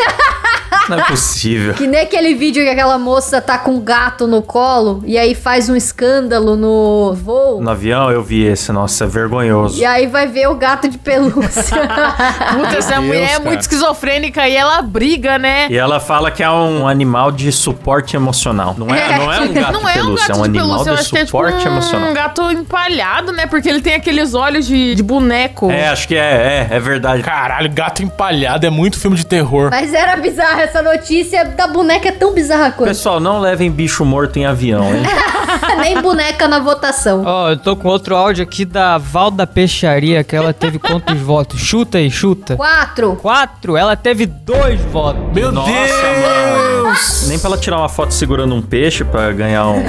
[0.88, 1.74] não é possível.
[1.74, 5.34] Que nem aquele vídeo que aquela moça tá com um gato no colo e aí
[5.34, 7.60] faz um escândalo no voo.
[7.60, 9.78] No avião eu vi esse, nossa, é vergonhoso.
[9.80, 11.76] E aí vai ver o gato de pelúcia.
[12.52, 13.44] Puta, essa Deus, mulher é cara.
[13.44, 15.68] muito esquizofrênica e ela briga, né?
[15.70, 18.74] E ela fala que é um animal de suporte emocional.
[18.76, 20.58] Não é, não é um gato não de é um pelúcia, gato é um de
[20.58, 22.12] animal pelúcia, eu de acho que é tipo suporte um emocional.
[22.14, 23.46] gato empalhado, né?
[23.46, 25.70] Porque ele tem aqueles olhos de, de boneco.
[25.70, 27.22] É, acho que é, é, é verdade.
[27.22, 29.70] Caralho, gato empalhado é muito filme de terror.
[29.70, 32.88] Mas era bizarra essa notícia da boneca é tão bizarra quanto.
[32.88, 35.02] Pessoal, não levem bicho morto em avião, hein?
[35.80, 37.22] Nem boneca na votação.
[37.24, 41.60] Ó, eu tô com outro áudio aqui da Valda Peixaria, que ela teve quantos votos?
[41.60, 42.56] Chuta aí, chuta.
[42.56, 43.16] Quatro.
[43.16, 43.76] Quatro?
[43.76, 45.22] Ela teve dois votos.
[45.34, 47.26] Meu Nossa, Deus!
[47.28, 49.82] Nem pra ela tirar uma foto segurando um peixe pra ganhar um.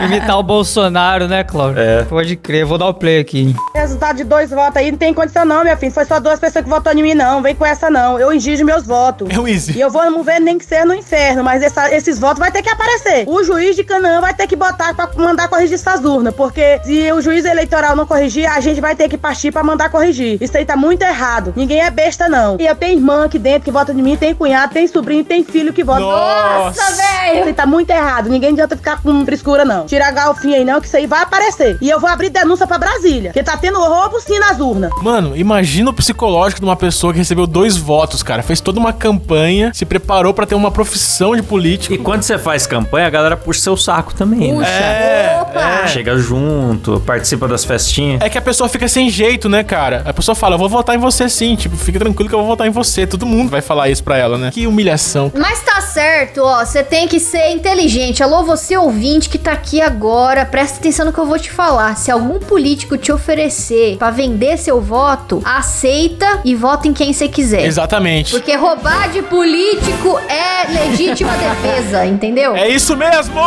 [0.00, 1.80] É, imitar o Bolsonaro, né, Cláudio?
[1.82, 2.02] É.
[2.04, 3.54] Pode crer, vou dar o play aqui.
[3.74, 5.92] Resultado de dois votos aí não tem condição não, minha filha.
[5.92, 7.42] Foi só duas pessoas que votaram em mim, não.
[7.42, 8.18] Vem com essa, não.
[8.18, 9.28] Eu exijo meus votos.
[9.30, 9.76] É o Easy.
[9.76, 12.50] E eu vou não ver nem que seja no inferno, mas essa- esses votos vai
[12.50, 13.24] ter que aparecer.
[13.28, 17.12] O juiz de Canaã vai ter que botar pra mandar corrigir essas urnas, porque se
[17.12, 20.38] o juiz eleitoral não corrigir, a gente vai ter que partir pra mandar corrigir.
[20.40, 21.52] Isso aí tá muito errado.
[21.56, 22.56] Ninguém é besta, não.
[22.60, 25.44] E eu tenho irmã aqui dentro que vota de mim, tem cunhado, tem sobrinho, tem
[25.44, 26.00] filho que vota.
[26.00, 27.02] Nossa, Isso
[27.44, 28.28] aí tá muito errado.
[28.28, 29.81] Ninguém adianta ficar com frescura, não.
[29.86, 31.76] Tirar galfinha aí, não, que isso aí vai aparecer.
[31.80, 34.90] E eu vou abrir denúncia pra Brasília, porque tá tendo roubo sim nas urnas.
[35.02, 38.42] Mano, imagina o psicológico de uma pessoa que recebeu dois votos, cara.
[38.42, 41.94] Fez toda uma campanha, se preparou pra ter uma profissão de político.
[41.94, 44.66] E quando você faz campanha, a galera puxa seu saco também, né?
[44.66, 45.86] É, Opa!
[45.88, 48.20] Chega junto, participa das festinhas.
[48.20, 50.02] é que a pessoa fica sem jeito, né, cara?
[50.04, 51.56] A pessoa fala, eu vou votar em você sim.
[51.56, 53.06] Tipo, fica tranquilo que eu vou votar em você.
[53.06, 54.50] Todo mundo vai falar isso pra ela, né?
[54.52, 55.30] Que humilhação.
[55.34, 56.64] Mas tá certo, ó.
[56.64, 58.22] Você tem que ser inteligente.
[58.22, 61.96] Alô, você ouvinte que tá aqui agora, presta atenção no que eu vou te falar.
[61.96, 67.28] Se algum político te oferecer pra vender seu voto, aceita e vota em quem você
[67.28, 67.64] quiser.
[67.64, 68.30] Exatamente.
[68.32, 72.54] Porque roubar de político é legítima defesa, entendeu?
[72.56, 73.40] É isso mesmo!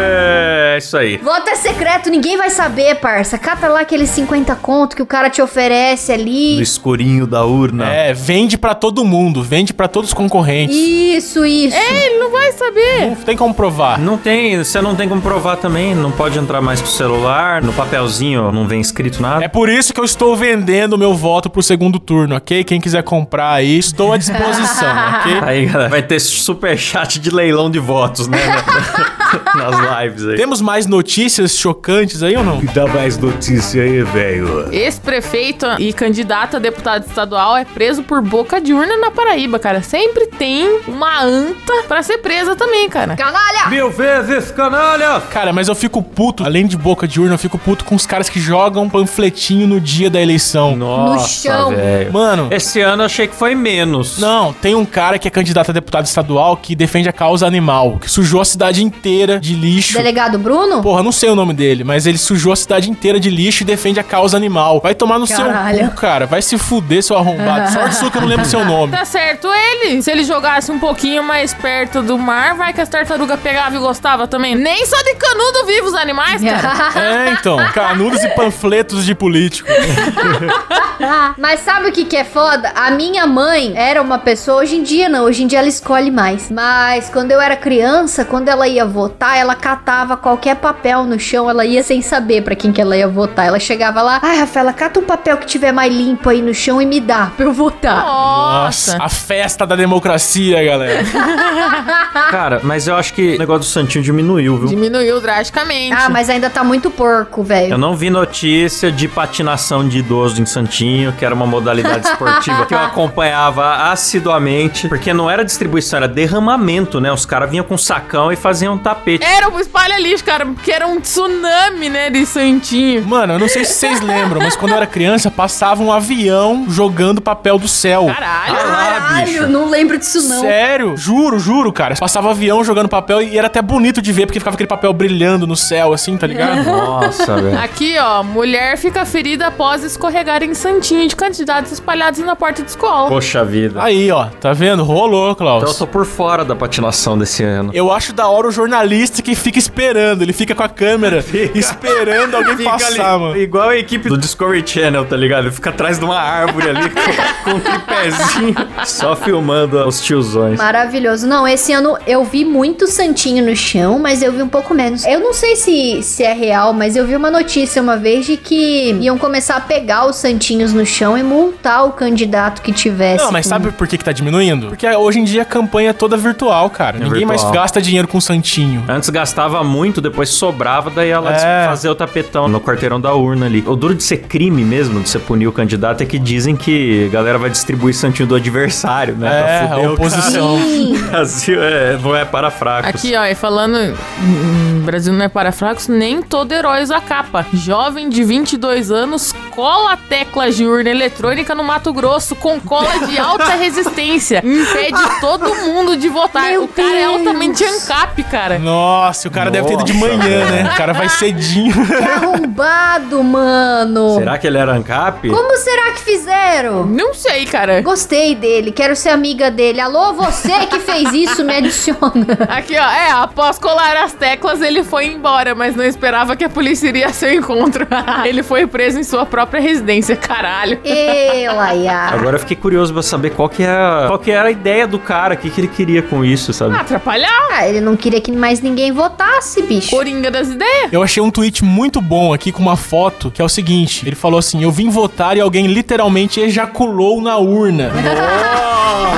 [0.00, 1.16] É, isso aí.
[1.18, 3.38] Voto é secreto, ninguém vai saber, parça.
[3.38, 6.60] Cata lá aqueles 50 conto que o cara te oferece No ali.
[6.60, 7.92] escurinho da urna.
[7.92, 10.76] É, vende pra todo mundo, vende pra todos os concorrentes.
[10.76, 11.76] Isso, isso.
[11.76, 13.06] É, ele não vai saber.
[13.08, 13.98] Não tem como provar.
[13.98, 17.62] Não tem, você não tem como provar também, não pode entrar mais com o celular,
[17.62, 19.42] no papelzinho não vem escrito nada.
[19.42, 22.62] É por isso que eu estou vendendo o meu voto pro segundo turno, ok?
[22.64, 24.88] Quem quiser comprar aí, estou à disposição,
[25.20, 25.40] ok?
[25.40, 28.38] Aí, galera, vai ter super chat de leilão de votos, né?
[29.56, 30.36] Nas lives aí.
[30.36, 32.60] Temos mais notícias chocantes aí ou não?
[32.74, 34.68] Dá mais notícia aí, velho.
[34.72, 39.82] Ex-prefeito e candidato a deputado estadual é preso por boca de urna na Paraíba, cara.
[39.82, 43.16] Sempre tem uma anta pra ser presa também, cara.
[43.16, 43.68] Canalha!
[43.68, 45.20] Mil vezes, canalha!
[45.30, 48.04] Cara, mas eu fico puto, além de boca de urna, eu fico puto com os
[48.04, 50.74] caras que jogam panfletinho no dia da eleição.
[50.74, 51.70] Nossa, chão.
[51.70, 52.12] velho.
[52.12, 54.18] Mano, Esse ano eu achei que foi menos.
[54.18, 57.98] não, tem um cara que é candidato a deputado estadual que defende a causa animal,
[58.00, 59.94] que sujou a cidade inteira de lixo.
[59.96, 60.82] Delegado Bruno?
[60.82, 63.66] Porra, não sei o nome dele, mas ele sujou a cidade inteira de lixo e
[63.66, 64.80] defende a causa animal.
[64.80, 65.78] Vai tomar no Caralho.
[65.78, 66.26] seu cu, cara.
[66.26, 67.72] Vai se fuder, seu arrombado.
[67.72, 68.92] Sorte sua que eu não lembro seu nome.
[68.92, 70.02] Tá certo ele.
[70.02, 73.80] Se ele jogasse um pouquinho mais perto do mar, vai que as tartarugas pegavam e
[73.82, 74.47] gostavam também.
[74.54, 76.68] Nem só de canudo vive os animais, cara.
[76.98, 77.56] É, então.
[77.72, 79.68] Canudos e panfletos de político.
[81.38, 82.72] Mas sabe o que que é foda?
[82.74, 86.10] A minha mãe era uma pessoa, hoje em dia não, hoje em dia ela escolhe
[86.10, 86.50] mais.
[86.50, 91.48] Mas quando eu era criança, quando ela ia votar, ela catava qualquer papel no chão,
[91.48, 93.46] ela ia sem saber pra quem que ela ia votar.
[93.46, 96.82] Ela chegava lá, ai Rafaela, cata um papel que tiver mais limpo aí no chão
[96.82, 98.04] e me dá pra eu votar.
[98.04, 98.96] Nossa.
[99.00, 101.02] A festa da democracia, galera.
[102.30, 104.66] Cara, mas eu acho que o negócio do Santinho diminuiu, viu?
[104.66, 105.92] Diminuiu drasticamente.
[105.92, 107.72] Ah, mas ainda tá muito porco, velho.
[107.72, 111.12] Eu não vi notícia de patinação de idoso em Santinho.
[111.12, 117.00] que era uma modalidade esportiva que eu acompanhava assiduamente, porque não era distribuição, era derramamento,
[117.00, 117.12] né?
[117.12, 119.24] Os caras vinham com sacão e faziam um tapete.
[119.24, 123.04] Era um espalha lixo, cara, porque era um tsunami, né, de santinho.
[123.06, 126.66] Mano, eu não sei se vocês lembram, mas quando eu era criança, passava um avião
[126.68, 128.06] jogando papel do céu.
[128.06, 128.54] Caralho.
[128.56, 130.40] Caralho, não lembro disso não.
[130.40, 130.96] Sério?
[130.96, 131.94] Juro, juro, cara.
[131.96, 135.46] Passava avião jogando papel e era até bonito de ver, porque ficava aquele papel brilhando
[135.46, 136.64] no céu, assim, tá ligado?
[136.66, 137.58] Nossa, velho.
[137.58, 142.70] Aqui, ó, mulher fica ferida após escorregar em santinho de candidatos espalhados na porta de
[142.70, 143.08] escola.
[143.08, 143.82] Poxa vida.
[143.82, 144.82] Aí, ó, tá vendo?
[144.84, 145.76] Rolou, Então eu Klaus.
[145.76, 147.70] tô por fora da patinação desse ano.
[147.74, 150.22] Eu acho da hora o jornalista que fica esperando.
[150.22, 153.36] Ele fica com a câmera esperando alguém Fica passar, ali, mano.
[153.36, 155.44] igual a equipe do Discovery Channel, tá ligado?
[155.46, 158.54] Ele fica atrás de uma árvore ali com, com um tripézinho,
[158.84, 160.58] só filmando os tiozões.
[160.58, 161.26] Maravilhoso.
[161.26, 165.04] Não, esse ano eu vi muito santinho no chão, mas eu vi um pouco menos.
[165.04, 168.36] Eu não sei se, se é real, mas eu vi uma notícia uma vez de
[168.36, 173.22] que iam começar a pegar os santinhos no chão e multar o candidato que tivesse.
[173.24, 174.68] Não, mas com- sabe por que, que tá diminuindo?
[174.68, 176.98] Porque hoje em dia a campanha é toda virtual, cara.
[176.98, 177.62] Ninguém mais virtual.
[177.62, 178.84] gasta dinheiro com santinho.
[178.88, 181.66] Antes gastava muito, depois sobrava, daí ela É.
[181.66, 183.62] fazer o tapetão no quarteirão da urna ali.
[183.66, 187.06] O duro de ser crime mesmo, de você punir o candidato, é que dizem que
[187.06, 189.28] a galera vai distribuir santinho do adversário, né?
[189.28, 190.58] É, pra fuder a oposição.
[191.10, 192.88] Brasil é, não é para fracos.
[192.88, 193.97] Aqui, ó, e falando.
[193.98, 197.44] Hum, Brasil não é para fracos, nem todo herói usa capa.
[197.52, 203.18] Jovem de 22 anos cola teclas de urna eletrônica no Mato Grosso com cola de
[203.18, 204.38] alta resistência.
[204.42, 206.44] Impede todo mundo de votar.
[206.44, 207.16] Meu o cara é Deus.
[207.18, 208.58] altamente ANCAP, cara.
[208.58, 210.70] Nossa, o cara deve ter ido de Nossa, manhã, né?
[210.72, 211.74] O cara vai cedinho.
[211.86, 214.14] Que arrombado, mano.
[214.16, 215.28] Será que ele era ANCAP?
[215.28, 216.86] Como será que fizeram?
[216.86, 217.82] Não sei, cara.
[217.82, 219.80] Gostei dele, quero ser amiga dele.
[219.82, 222.26] Alô, você que fez isso, me adiciona.
[222.48, 226.48] Aqui, ó, é, após colar as teclas, ele foi embora, mas não esperava que a
[226.48, 227.86] polícia iria a seu encontro.
[228.24, 230.80] ele foi preso em sua própria residência, caralho.
[230.84, 232.08] Ê, Laia.
[232.12, 234.98] Agora eu fiquei curioso pra saber qual que, é qual que era a ideia do
[234.98, 236.76] cara, o que, que ele queria com isso, sabe?
[236.76, 237.48] Atrapalhar.
[237.50, 239.90] Ah, ele não queria que mais ninguém votasse, bicho.
[239.90, 240.92] Coringa das ideias.
[240.92, 244.16] Eu achei um tweet muito bom aqui com uma foto, que é o seguinte: ele
[244.16, 247.90] falou assim: Eu vim votar e alguém literalmente ejaculou na urna.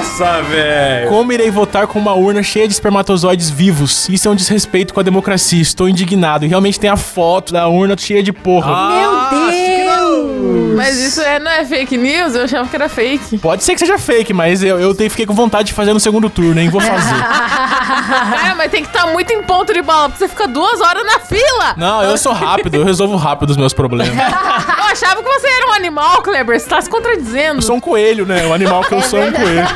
[0.01, 1.09] Nossa, velho!
[1.09, 4.09] Como irei votar com uma urna cheia de espermatozoides vivos?
[4.09, 5.40] Isso é um desrespeito com a democracia.
[5.53, 6.45] Estou indignado.
[6.45, 8.91] E realmente tem a foto da urna cheia de porra.
[8.91, 10.77] Meu Deus!
[10.77, 12.35] Mas isso é, não é fake news?
[12.35, 13.39] Eu achava que era fake.
[13.39, 16.01] Pode ser que seja fake, mas eu, eu te- fiquei com vontade de fazer no
[16.01, 16.71] segundo turno, hein?
[16.71, 17.15] Vou fazer.
[17.23, 21.05] Cara, mas tem que estar muito em ponto de bala, porque você fica duas horas
[21.05, 21.75] na fila.
[21.77, 24.17] Não, eu sou rápido, eu resolvo rápido os meus problemas.
[24.81, 26.59] Eu achava que você era um animal, Kleber.
[26.59, 27.59] Você tá se contradizendo.
[27.59, 28.47] Eu sou um coelho, né?
[28.47, 29.67] O animal que eu sou é um coelho.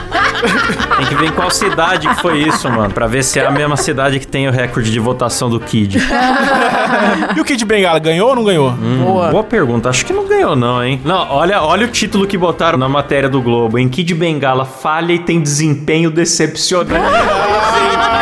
[0.96, 2.92] Tem que ver em qual cidade que foi isso, mano.
[2.92, 5.98] Pra ver se é a mesma cidade que tem o recorde de votação do Kid.
[7.34, 8.70] E o Kid Bengala ganhou ou não ganhou?
[8.70, 9.28] Boa.
[9.28, 9.88] Boa pergunta.
[9.88, 11.00] Acho que não ganhou, não, hein?
[11.04, 13.78] Não, olha, olha o título que botaram na matéria do Globo.
[13.78, 16.94] Em Kid Bengala falha e tem desempenho decepcionante.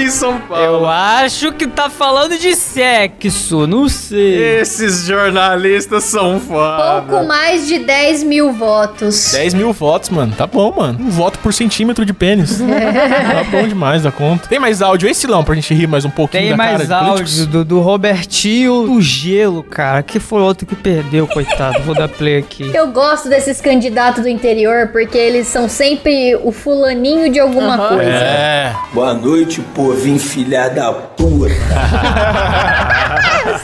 [0.00, 0.64] em São Paulo.
[0.64, 4.60] Eu acho que tá falando de sexo, não sei.
[4.60, 7.02] Esses jornalistas são foda.
[7.02, 9.32] Pouco mais de 10 mil votos.
[9.32, 10.34] 10 mil votos, mano.
[10.36, 10.98] Tá bom, mano.
[11.00, 12.58] Um voto por centímetro de pênis.
[12.58, 14.48] tá bom demais da conta.
[14.48, 16.90] Tem mais áudio aí, Silão, pra gente rir mais um pouquinho Tem da cara mais
[16.90, 21.82] áudio do, do Robertinho do Gelo, cara, que foi outro que perdeu, coitado.
[21.82, 22.70] Vou dar play aqui.
[22.74, 27.88] Eu gosto desses candidatos do interior porque eles são sempre o fulaninho de alguma Aham.
[27.96, 28.10] coisa.
[28.10, 28.74] É.
[28.92, 31.50] Boa noite, povinho filha da puta.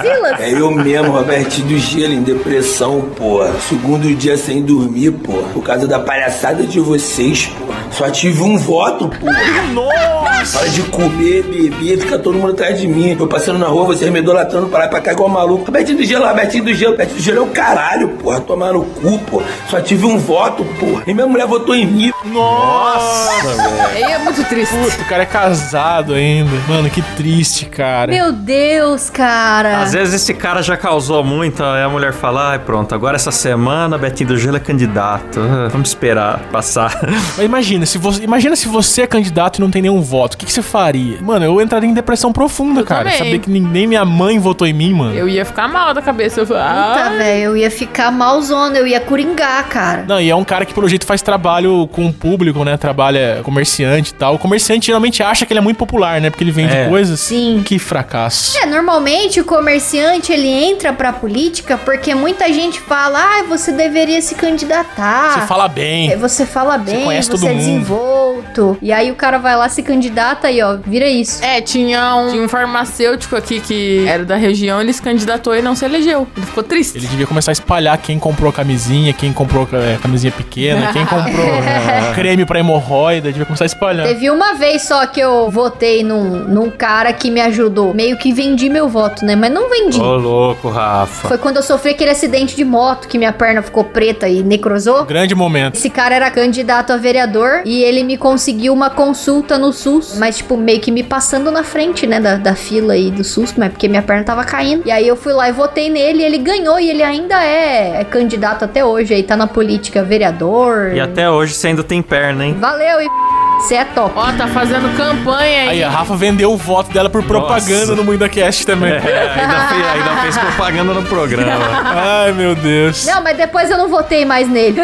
[0.01, 3.53] Silas, É eu mesmo, Robertinho do Gelo, em depressão, porra.
[3.69, 5.49] Segundo dia sem dormir, porra.
[5.53, 7.79] Por causa da palhaçada de vocês, porra.
[7.93, 9.63] Só tive um voto, porra.
[9.73, 10.59] Nossa!
[10.59, 13.17] Para de comer, beber, fica todo mundo atrás de mim.
[13.19, 15.65] Eu passando na rua, vocês me idolatrando pra lá e pra cá igual maluco.
[15.67, 18.41] Robertinho do Gelo, Robertinho do Gelo, Robertinho do Gelo é o caralho, porra.
[18.41, 19.47] Tomar no cu, porra.
[19.69, 21.03] Só tive um voto, porra.
[21.07, 22.13] E minha mulher votou em mim.
[22.25, 23.87] Nossa, velho.
[23.95, 24.75] Aí é muito triste.
[24.77, 26.51] Puta, o cara é casado ainda.
[26.69, 28.13] Mano, que triste, cara.
[28.13, 29.83] meu Deus, cara.
[29.83, 33.31] Às vezes esse cara já causou muito, aí a mulher fala, ai pronto, agora essa
[33.31, 35.41] semana Betinho do Gelo é candidato.
[35.41, 36.99] Ah, Vamos esperar passar.
[37.37, 40.35] Mas imagina, se você, imagina se você é candidato e não tem nenhum voto.
[40.35, 41.21] O que, que você faria?
[41.21, 43.05] Mano, eu entraria em depressão profunda, cara.
[43.05, 43.19] também.
[43.19, 45.15] Saber que nem, minha mãe votou em mim, mano.
[45.15, 46.41] Eu ia ficar mal da cabeça.
[46.41, 50.05] Eu falei, Puta, ah, velho, eu ia ficar malzona, eu ia coringar, cara.
[50.07, 52.77] Não, e é um cara que, pelo jeito, faz trabalho com o público, né?
[52.77, 54.35] Trabalha comerciante e tal.
[54.35, 56.31] O comerciante geralmente acha que ele é muito popular, né?
[56.31, 56.89] Porque ele vende É.
[56.89, 57.21] coisas.
[57.21, 57.63] Sim.
[57.65, 58.57] Que fracasso.
[58.59, 64.21] É, normalmente o comerciante ele entra pra política porque muita gente fala, ah, você deveria
[64.23, 65.41] se candidatar.
[65.41, 66.13] Você fala bem.
[66.13, 67.59] É, Você fala bem, conhece você, todo é mundo.
[67.59, 68.79] desenvolto.
[68.83, 71.45] E aí o cara vai lá, se candidata e ó, vira isso.
[71.45, 75.63] É, tinha um, tinha um farmacêutico aqui que era da região, ele se candidatou e
[75.63, 76.27] não se elegeu.
[76.37, 76.97] Ele ficou triste.
[76.99, 81.47] Ele devia começar a espalhar quem comprou camisinha, quem comprou é, camisinha pequena, quem comprou
[81.47, 84.07] é, creme pra hemorroida, devia começar a espalhar.
[84.07, 87.95] Teve uma vez só que eu votei num, num cara que me ajudou.
[87.95, 89.35] Meio que vendi meu voto, né?
[89.35, 90.01] Mas não vendi.
[90.01, 91.29] Ô, louco, Rafa.
[91.29, 95.05] Foi quando eu sofri aquele acidente de moto que minha perna ficou preta e necrosou.
[95.05, 95.77] Grande momento.
[95.77, 100.39] Esse cara era candidato a vereador e ele me conseguiu uma consulta no SUS, mas,
[100.39, 103.71] tipo, meio que me passando na frente, né, da, da fila aí do SUS, mas
[103.71, 104.83] porque minha perna tava caindo.
[104.87, 108.01] E aí eu fui lá e votei nele e ele ganhou e ele ainda é,
[108.01, 110.93] é candidato até hoje aí, tá na política, vereador.
[110.95, 112.57] E até hoje você ainda tem perna, hein?
[112.59, 114.13] Valeu e você é top.
[114.17, 115.69] Ó, tá fazendo campanha aí.
[115.69, 118.93] Aí a Rafa vendeu o voto dela por propaganda no MuidaCast também.
[118.93, 121.67] É, ainda, fez, ainda fez propaganda no programa.
[122.25, 123.05] Ai, meu Deus.
[123.05, 124.81] Não, mas depois eu não votei mais nele.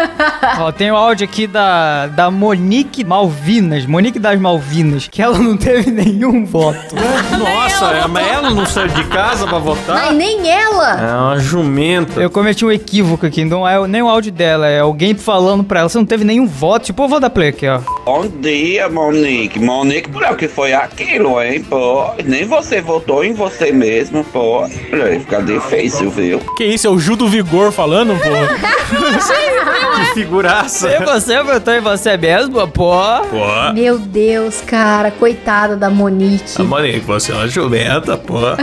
[0.58, 5.56] Ó, tem o áudio aqui da, da Monique Malvinas, Monique das Malvinas, que ela não
[5.56, 6.94] teve nenhum voto.
[7.38, 9.96] Nossa, é, mas ela não saiu de casa pra votar?
[9.96, 11.00] Mas nem ela.
[11.00, 12.20] É uma jumenta.
[12.20, 15.80] Eu cometi um equívoco aqui, não é nem o áudio dela, é alguém falando pra
[15.80, 16.86] ela, você não teve nenhum voto.
[16.86, 17.80] Tipo, eu vou dar play aqui, ó.
[18.14, 19.58] Bom dia, Monique.
[19.58, 22.12] Monique, por o que foi aquilo, hein, pô?
[22.24, 24.60] Nem você votou em você mesmo, pô.
[24.60, 26.38] Olha, Fica difícil, viu?
[26.56, 28.30] Que isso, é o Ju do Vigor falando, pô?
[29.96, 30.90] que figuraça.
[30.90, 32.92] E você votou em você mesmo, pô?
[33.30, 33.72] Pô.
[33.74, 36.60] Meu Deus, cara, coitada da Monique.
[36.60, 38.38] A Monique, você é uma jumenta, pô.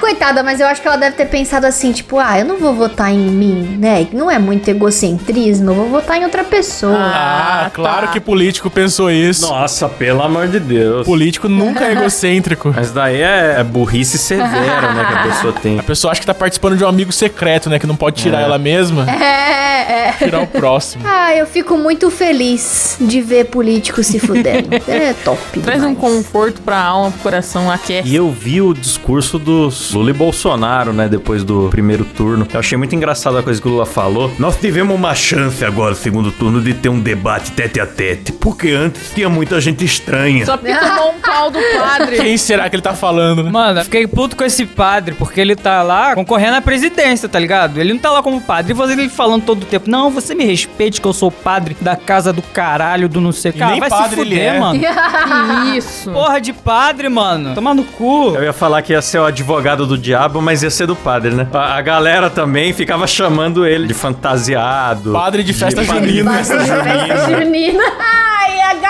[0.00, 2.72] Coitada, mas eu acho que ela deve ter pensado assim, tipo, ah, eu não vou
[2.72, 4.06] votar em mim, né?
[4.12, 6.96] Não é muito egocentrismo, eu vou votar em outra pessoa.
[6.96, 8.18] Ah, claro que
[8.50, 9.46] político pensou isso.
[9.48, 11.06] Nossa, pelo amor de Deus.
[11.06, 12.72] Político nunca é egocêntrico.
[12.74, 15.78] Mas daí é, é burrice severa, né, que a pessoa tem.
[15.78, 17.78] A pessoa acha que tá participando de um amigo secreto, né?
[17.78, 18.44] Que não pode tirar É.
[18.44, 19.06] ela mesma.
[19.08, 20.12] É, é.
[20.18, 21.04] Tirar o próximo.
[21.06, 24.68] Ah, eu fico muito feliz de ver político se fudendo.
[24.88, 25.40] é top.
[25.60, 28.08] Traz um conforto pra alma, pro coração, aquece.
[28.08, 32.46] E eu vi o discurso dos Lula e Bolsonaro, né, depois do primeiro turno.
[32.52, 34.32] Eu achei muito engraçado a coisa que o Lula falou.
[34.38, 38.32] Nós tivemos uma chance agora, no segundo turno, de ter um debate tete a tete,
[38.40, 40.46] porque antes tinha muita gente estranha.
[40.46, 42.16] Só porque tomou um pau do padre.
[42.16, 43.50] Quem será que ele tá falando, né?
[43.50, 47.38] Mano, eu fiquei puto com esse padre, porque ele tá lá concorrendo à presidência, tá
[47.38, 47.78] ligado?
[47.78, 48.72] Ele não tá lá como padre.
[48.72, 51.76] E você ele falando todo o tempo, não, você me respeite que eu sou padre
[51.80, 54.30] da casa do caralho, do não sei o E Cara, nem vai se padre ele
[54.30, 54.58] fuder, é.
[54.58, 54.80] mano.
[54.80, 56.10] Que isso.
[56.10, 57.54] Porra de padre, mano.
[57.54, 58.34] Tomar no cu.
[58.34, 61.34] Eu ia falar que ia ser o advogado do diabo, mas ia ser do padre,
[61.34, 61.46] né?
[61.52, 65.12] A, a galera também ficava chamando ele de fantasiado.
[65.12, 66.32] Padre de festa padre de junina.
[66.32, 67.84] festa Festa junina.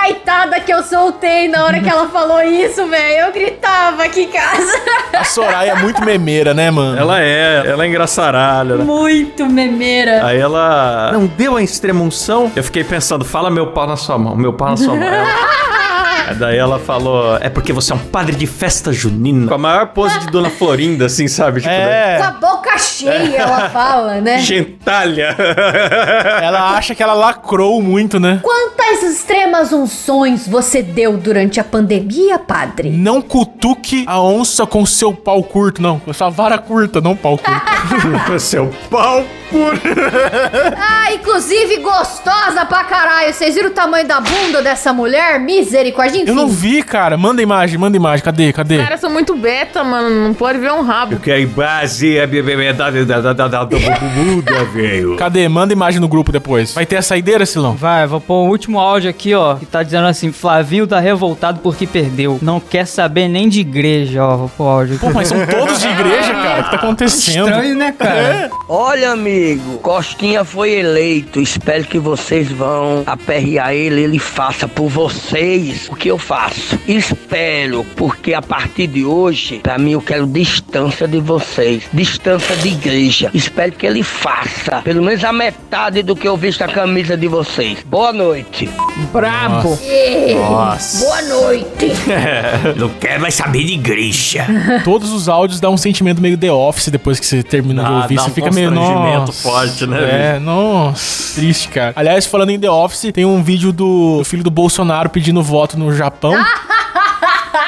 [0.03, 3.27] Gaitada que eu soltei na hora que ela falou isso, velho.
[3.27, 4.81] Eu gritava aqui em casa.
[5.13, 6.99] A Soraya é muito memeira, né, mano?
[6.99, 8.77] Ela é, ela é engraçaralha.
[8.77, 8.85] né?
[8.85, 10.25] Muito memeira.
[10.25, 12.51] Aí ela não deu a extrema unção.
[12.57, 15.03] Eu fiquei pensando, fala meu pau na sua mão, meu pau na sua mão.
[15.03, 15.70] Ela-
[16.39, 19.47] Daí ela falou, é porque você é um padre de festa junina.
[19.49, 21.61] Com a maior pose de Dona Florinda, assim, sabe?
[21.61, 22.33] Tipo, Com a É.
[22.41, 24.39] boca cheia, ela fala, né?
[24.39, 25.35] Gentalha.
[26.43, 28.41] Ela acha que ela lacrou muito, né?
[28.43, 32.91] Quantas extremas unções você deu durante a pandemia, padre?
[32.91, 35.99] Não cutuque a onça com seu pau curto, não.
[35.99, 38.39] Com sua vara curta, não pau curto.
[38.41, 39.25] Seu pau
[40.83, 43.33] Ah, inclusive gostosa pra caralho.
[43.33, 45.39] Vocês viram o tamanho da bunda dessa mulher?
[45.41, 46.31] Misericórdia, enfim.
[46.31, 47.17] Eu não vi, cara.
[47.17, 48.25] Manda imagem, manda imagem.
[48.25, 48.77] Cadê, cadê?
[48.79, 50.29] Os caras são muito beta, mano.
[50.29, 51.15] Não pode ver um rabo.
[51.15, 52.17] Eu quero base
[52.77, 55.17] da da da da da bubuda, velho.
[55.17, 55.49] Cadê?
[55.49, 56.75] Manda imagem no grupo depois.
[56.75, 57.75] Vai ter a saideira, Silão?
[57.75, 59.57] Vai, vou pôr o último áudio aqui, ó.
[59.57, 62.39] Que tá dizendo assim: Flavinho tá revoltado porque perdeu.
[62.43, 64.37] Não quer saber nem de igreja, ó.
[64.37, 65.07] Vou pôr o áudio aqui.
[65.07, 66.61] Pô, mas são todos de igreja, cara.
[66.61, 67.49] O que tá acontecendo?
[67.49, 68.51] Estranho, né, cara?
[68.69, 69.40] Olha, amigo,
[69.83, 71.41] Costinha foi eleito.
[71.41, 76.79] Espero que vocês vão aperrear ele, ele faça por vocês o que eu faço.
[76.87, 82.69] Espero, porque a partir de hoje, pra mim, eu quero distância de vocês, distância de
[82.69, 83.31] igreja.
[83.35, 87.29] Espero que ele faça pelo menos a metade do que eu visto a camisa de
[87.29, 87.79] vocês.
[87.85, 88.69] Boa noite.
[89.13, 89.79] Brabo.
[90.35, 91.05] Nossa.
[91.05, 91.93] Boa noite.
[92.77, 94.47] Não quer mais saber de igreja.
[94.85, 98.03] Todos os áudios dão um sentimento meio The Office depois que você termina de Ah,
[98.03, 98.15] ouvir.
[98.17, 98.71] dá Você um fica meio.
[99.33, 101.35] Forte, né, É, nossa.
[101.41, 101.93] Triste, cara.
[101.97, 105.95] Aliás, falando em The Office, tem um vídeo do filho do Bolsonaro pedindo voto no
[105.95, 106.35] Japão.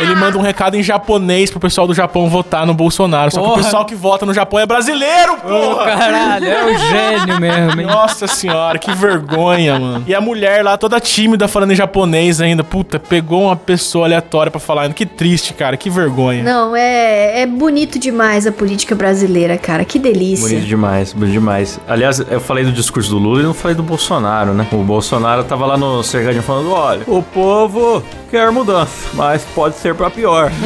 [0.02, 3.30] Ele manda um recado em japonês pro pessoal do Japão votar no Bolsonaro.
[3.30, 5.84] Só que o pessoal que vota no Japão é brasileiro, porra!
[5.84, 7.86] caralho, é o gênio mesmo, hein?
[7.86, 10.04] Nossa senhora, que vergonha, mano.
[10.06, 12.64] E a mulher lá, toda tímida, falando em japonês ainda.
[12.64, 14.92] Puta, pegou uma pessoa aleatória pra falar.
[14.92, 16.42] Que triste, cara, que vergonha.
[16.42, 19.84] Não, é, é bonito demais a política brasileira, cara.
[19.84, 20.48] Que delícia.
[20.48, 21.80] Bonito demais, bonito demais.
[21.88, 24.66] Aliás, eu falei do discurso do Lula e não falei do Bolsonaro, né?
[24.72, 29.91] O Bolsonaro tava lá no cercadinho falando: olha, o povo quer mudança, mas pode ser
[29.94, 30.50] pra pior.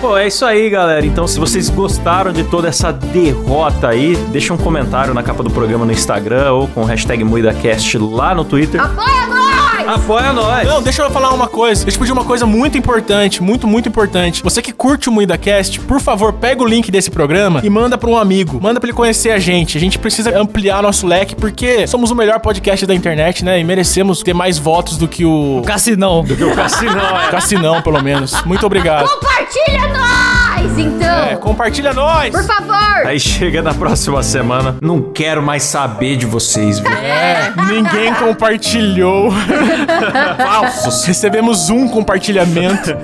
[0.00, 1.04] Pô, é isso aí, galera.
[1.04, 5.50] Então, se vocês gostaram de toda essa derrota aí, deixa um comentário na capa do
[5.50, 8.80] programa no Instagram ou com o hashtag MuidaCast lá no Twitter.
[8.80, 9.39] Apoia
[9.84, 10.02] nós!
[10.02, 10.66] Apoia nós!
[10.66, 11.84] Não, deixa eu falar uma coisa.
[11.84, 14.42] Deixa eu pedir uma coisa muito importante, muito, muito importante.
[14.42, 18.08] Você que curte o MuidaCast, por favor, pega o link desse programa e manda pra
[18.08, 18.60] um amigo.
[18.60, 19.76] Manda pra ele conhecer a gente.
[19.76, 23.60] A gente precisa ampliar nosso leque, porque somos o melhor podcast da internet, né?
[23.60, 25.62] E merecemos ter mais votos do que o...
[25.66, 26.22] Cassinão.
[26.24, 27.30] Do que o Cassinão, é.
[27.30, 28.42] Cassinão, pelo menos.
[28.44, 29.08] Muito obrigado.
[29.08, 30.39] Compartilha nós,
[30.78, 31.24] então!
[31.24, 32.30] É, compartilha nós!
[32.30, 33.06] Por favor!
[33.06, 36.90] Aí chega na próxima semana, não quero mais saber de vocês, viu?
[36.92, 39.30] É, ninguém compartilhou.
[40.36, 41.04] Falsos.
[41.04, 42.90] Recebemos um compartilhamento.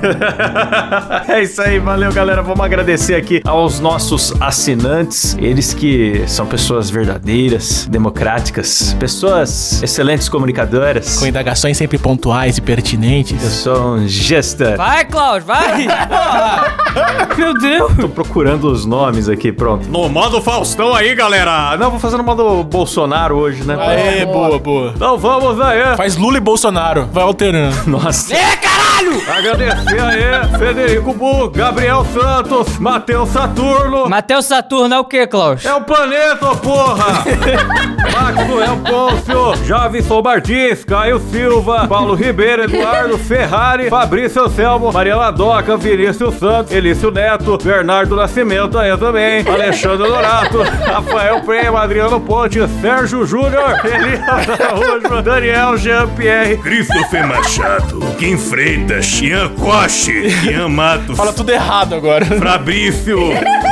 [1.28, 2.42] É isso aí, valeu galera.
[2.42, 11.18] Vamos agradecer aqui aos nossos assinantes, eles que são pessoas verdadeiras, democráticas, pessoas excelentes comunicadoras.
[11.18, 13.42] Com indagações sempre pontuais e Eu pertinentes.
[13.42, 14.76] sou um gestor.
[14.76, 15.86] Vai, Klaus, vai!
[17.46, 17.92] Meu Deus!
[18.00, 19.88] Tô procurando os nomes aqui, pronto.
[19.88, 21.76] No modo Faustão aí, galera.
[21.76, 23.76] Não, vou fazer no modo Bolsonaro hoje, né?
[23.78, 24.92] Aê, boa, boa.
[24.96, 25.96] Então vamos aí.
[25.96, 27.76] Faz Lula e Bolsonaro, vai alterando.
[27.88, 28.34] Nossa.
[28.34, 29.22] É, caralho!
[29.30, 34.08] Agradecer aí, Federico Bu, Gabriel Santos, Matheus Saturno.
[34.08, 35.64] Matheus Saturno é o que, Klaus?
[35.64, 37.24] É o planeta, porra!
[38.12, 46.34] Maxwell Pôncio, Javison Martins, Caio Silva, Paulo Ribeiro, Eduardo Ferrari, Fabrício Anselmo, Mariana Doca, Vinícius
[46.34, 47.25] Santos, Elício Neto,
[47.64, 55.76] Bernardo Nascimento aí também, Alexandre Dorato, Rafael Prema, Adriano Ponte, Sérgio Júnior, Elias Araújo, Daniel
[55.76, 62.24] Jean-Pierre, Christopher Machado, Kim Freitas, Ian Coche, Ian Matos, Fala tudo errado agora.
[62.24, 63.18] Fabrício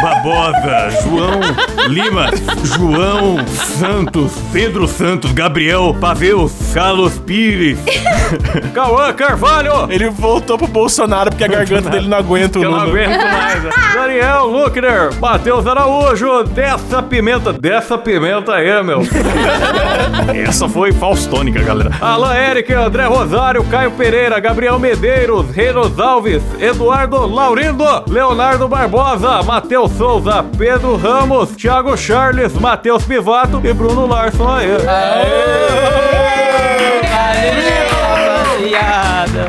[0.02, 1.40] Barbosa, João
[1.88, 2.30] Lima,
[2.64, 3.36] João
[3.78, 7.78] Santos, Pedro Santos, Gabriel Paveus, Carlos Pires,
[8.74, 12.80] Cauã Carvalho, Ele voltou pro Bolsonaro porque a garganta dele não aguenta o eu não
[12.80, 13.43] aguento mais.
[13.94, 19.00] Daniel Luckner, Matheus Araújo, dessa pimenta, dessa pimenta aí, meu.
[20.34, 21.90] Essa foi faustônica, galera.
[22.00, 29.92] Alan Eric, André Rosário, Caio Pereira, Gabriel Medeiros, Renos Alves, Eduardo Laurindo, Leonardo Barbosa, Matheus
[29.92, 34.68] Souza, Pedro Ramos, Thiago Charles, Matheus Pivato e Bruno Larson aí.
[37.24, 37.83] Rapaziada.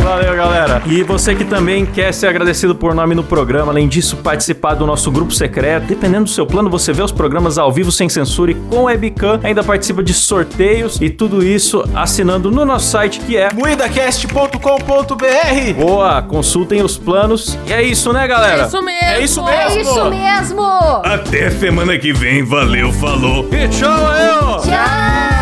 [0.01, 0.81] Valeu, galera.
[0.85, 4.85] E você que também quer ser agradecido por nome no programa, além disso, participar do
[4.85, 5.87] nosso grupo secreto.
[5.87, 9.39] Dependendo do seu plano, você vê os programas ao vivo sem censura e com webcam.
[9.43, 13.49] Ainda participa de sorteios e tudo isso assinando no nosso site que é.
[13.53, 17.57] Muidacast.com.br Boa, consultem os planos.
[17.67, 18.63] E é isso, né, galera?
[18.63, 19.05] É isso mesmo.
[19.05, 19.81] É isso É mesmo.
[19.91, 20.61] isso mesmo!
[21.03, 23.47] Até semana que vem, valeu, falou.
[23.51, 24.61] E tchau, eu!
[24.61, 25.34] Tchau!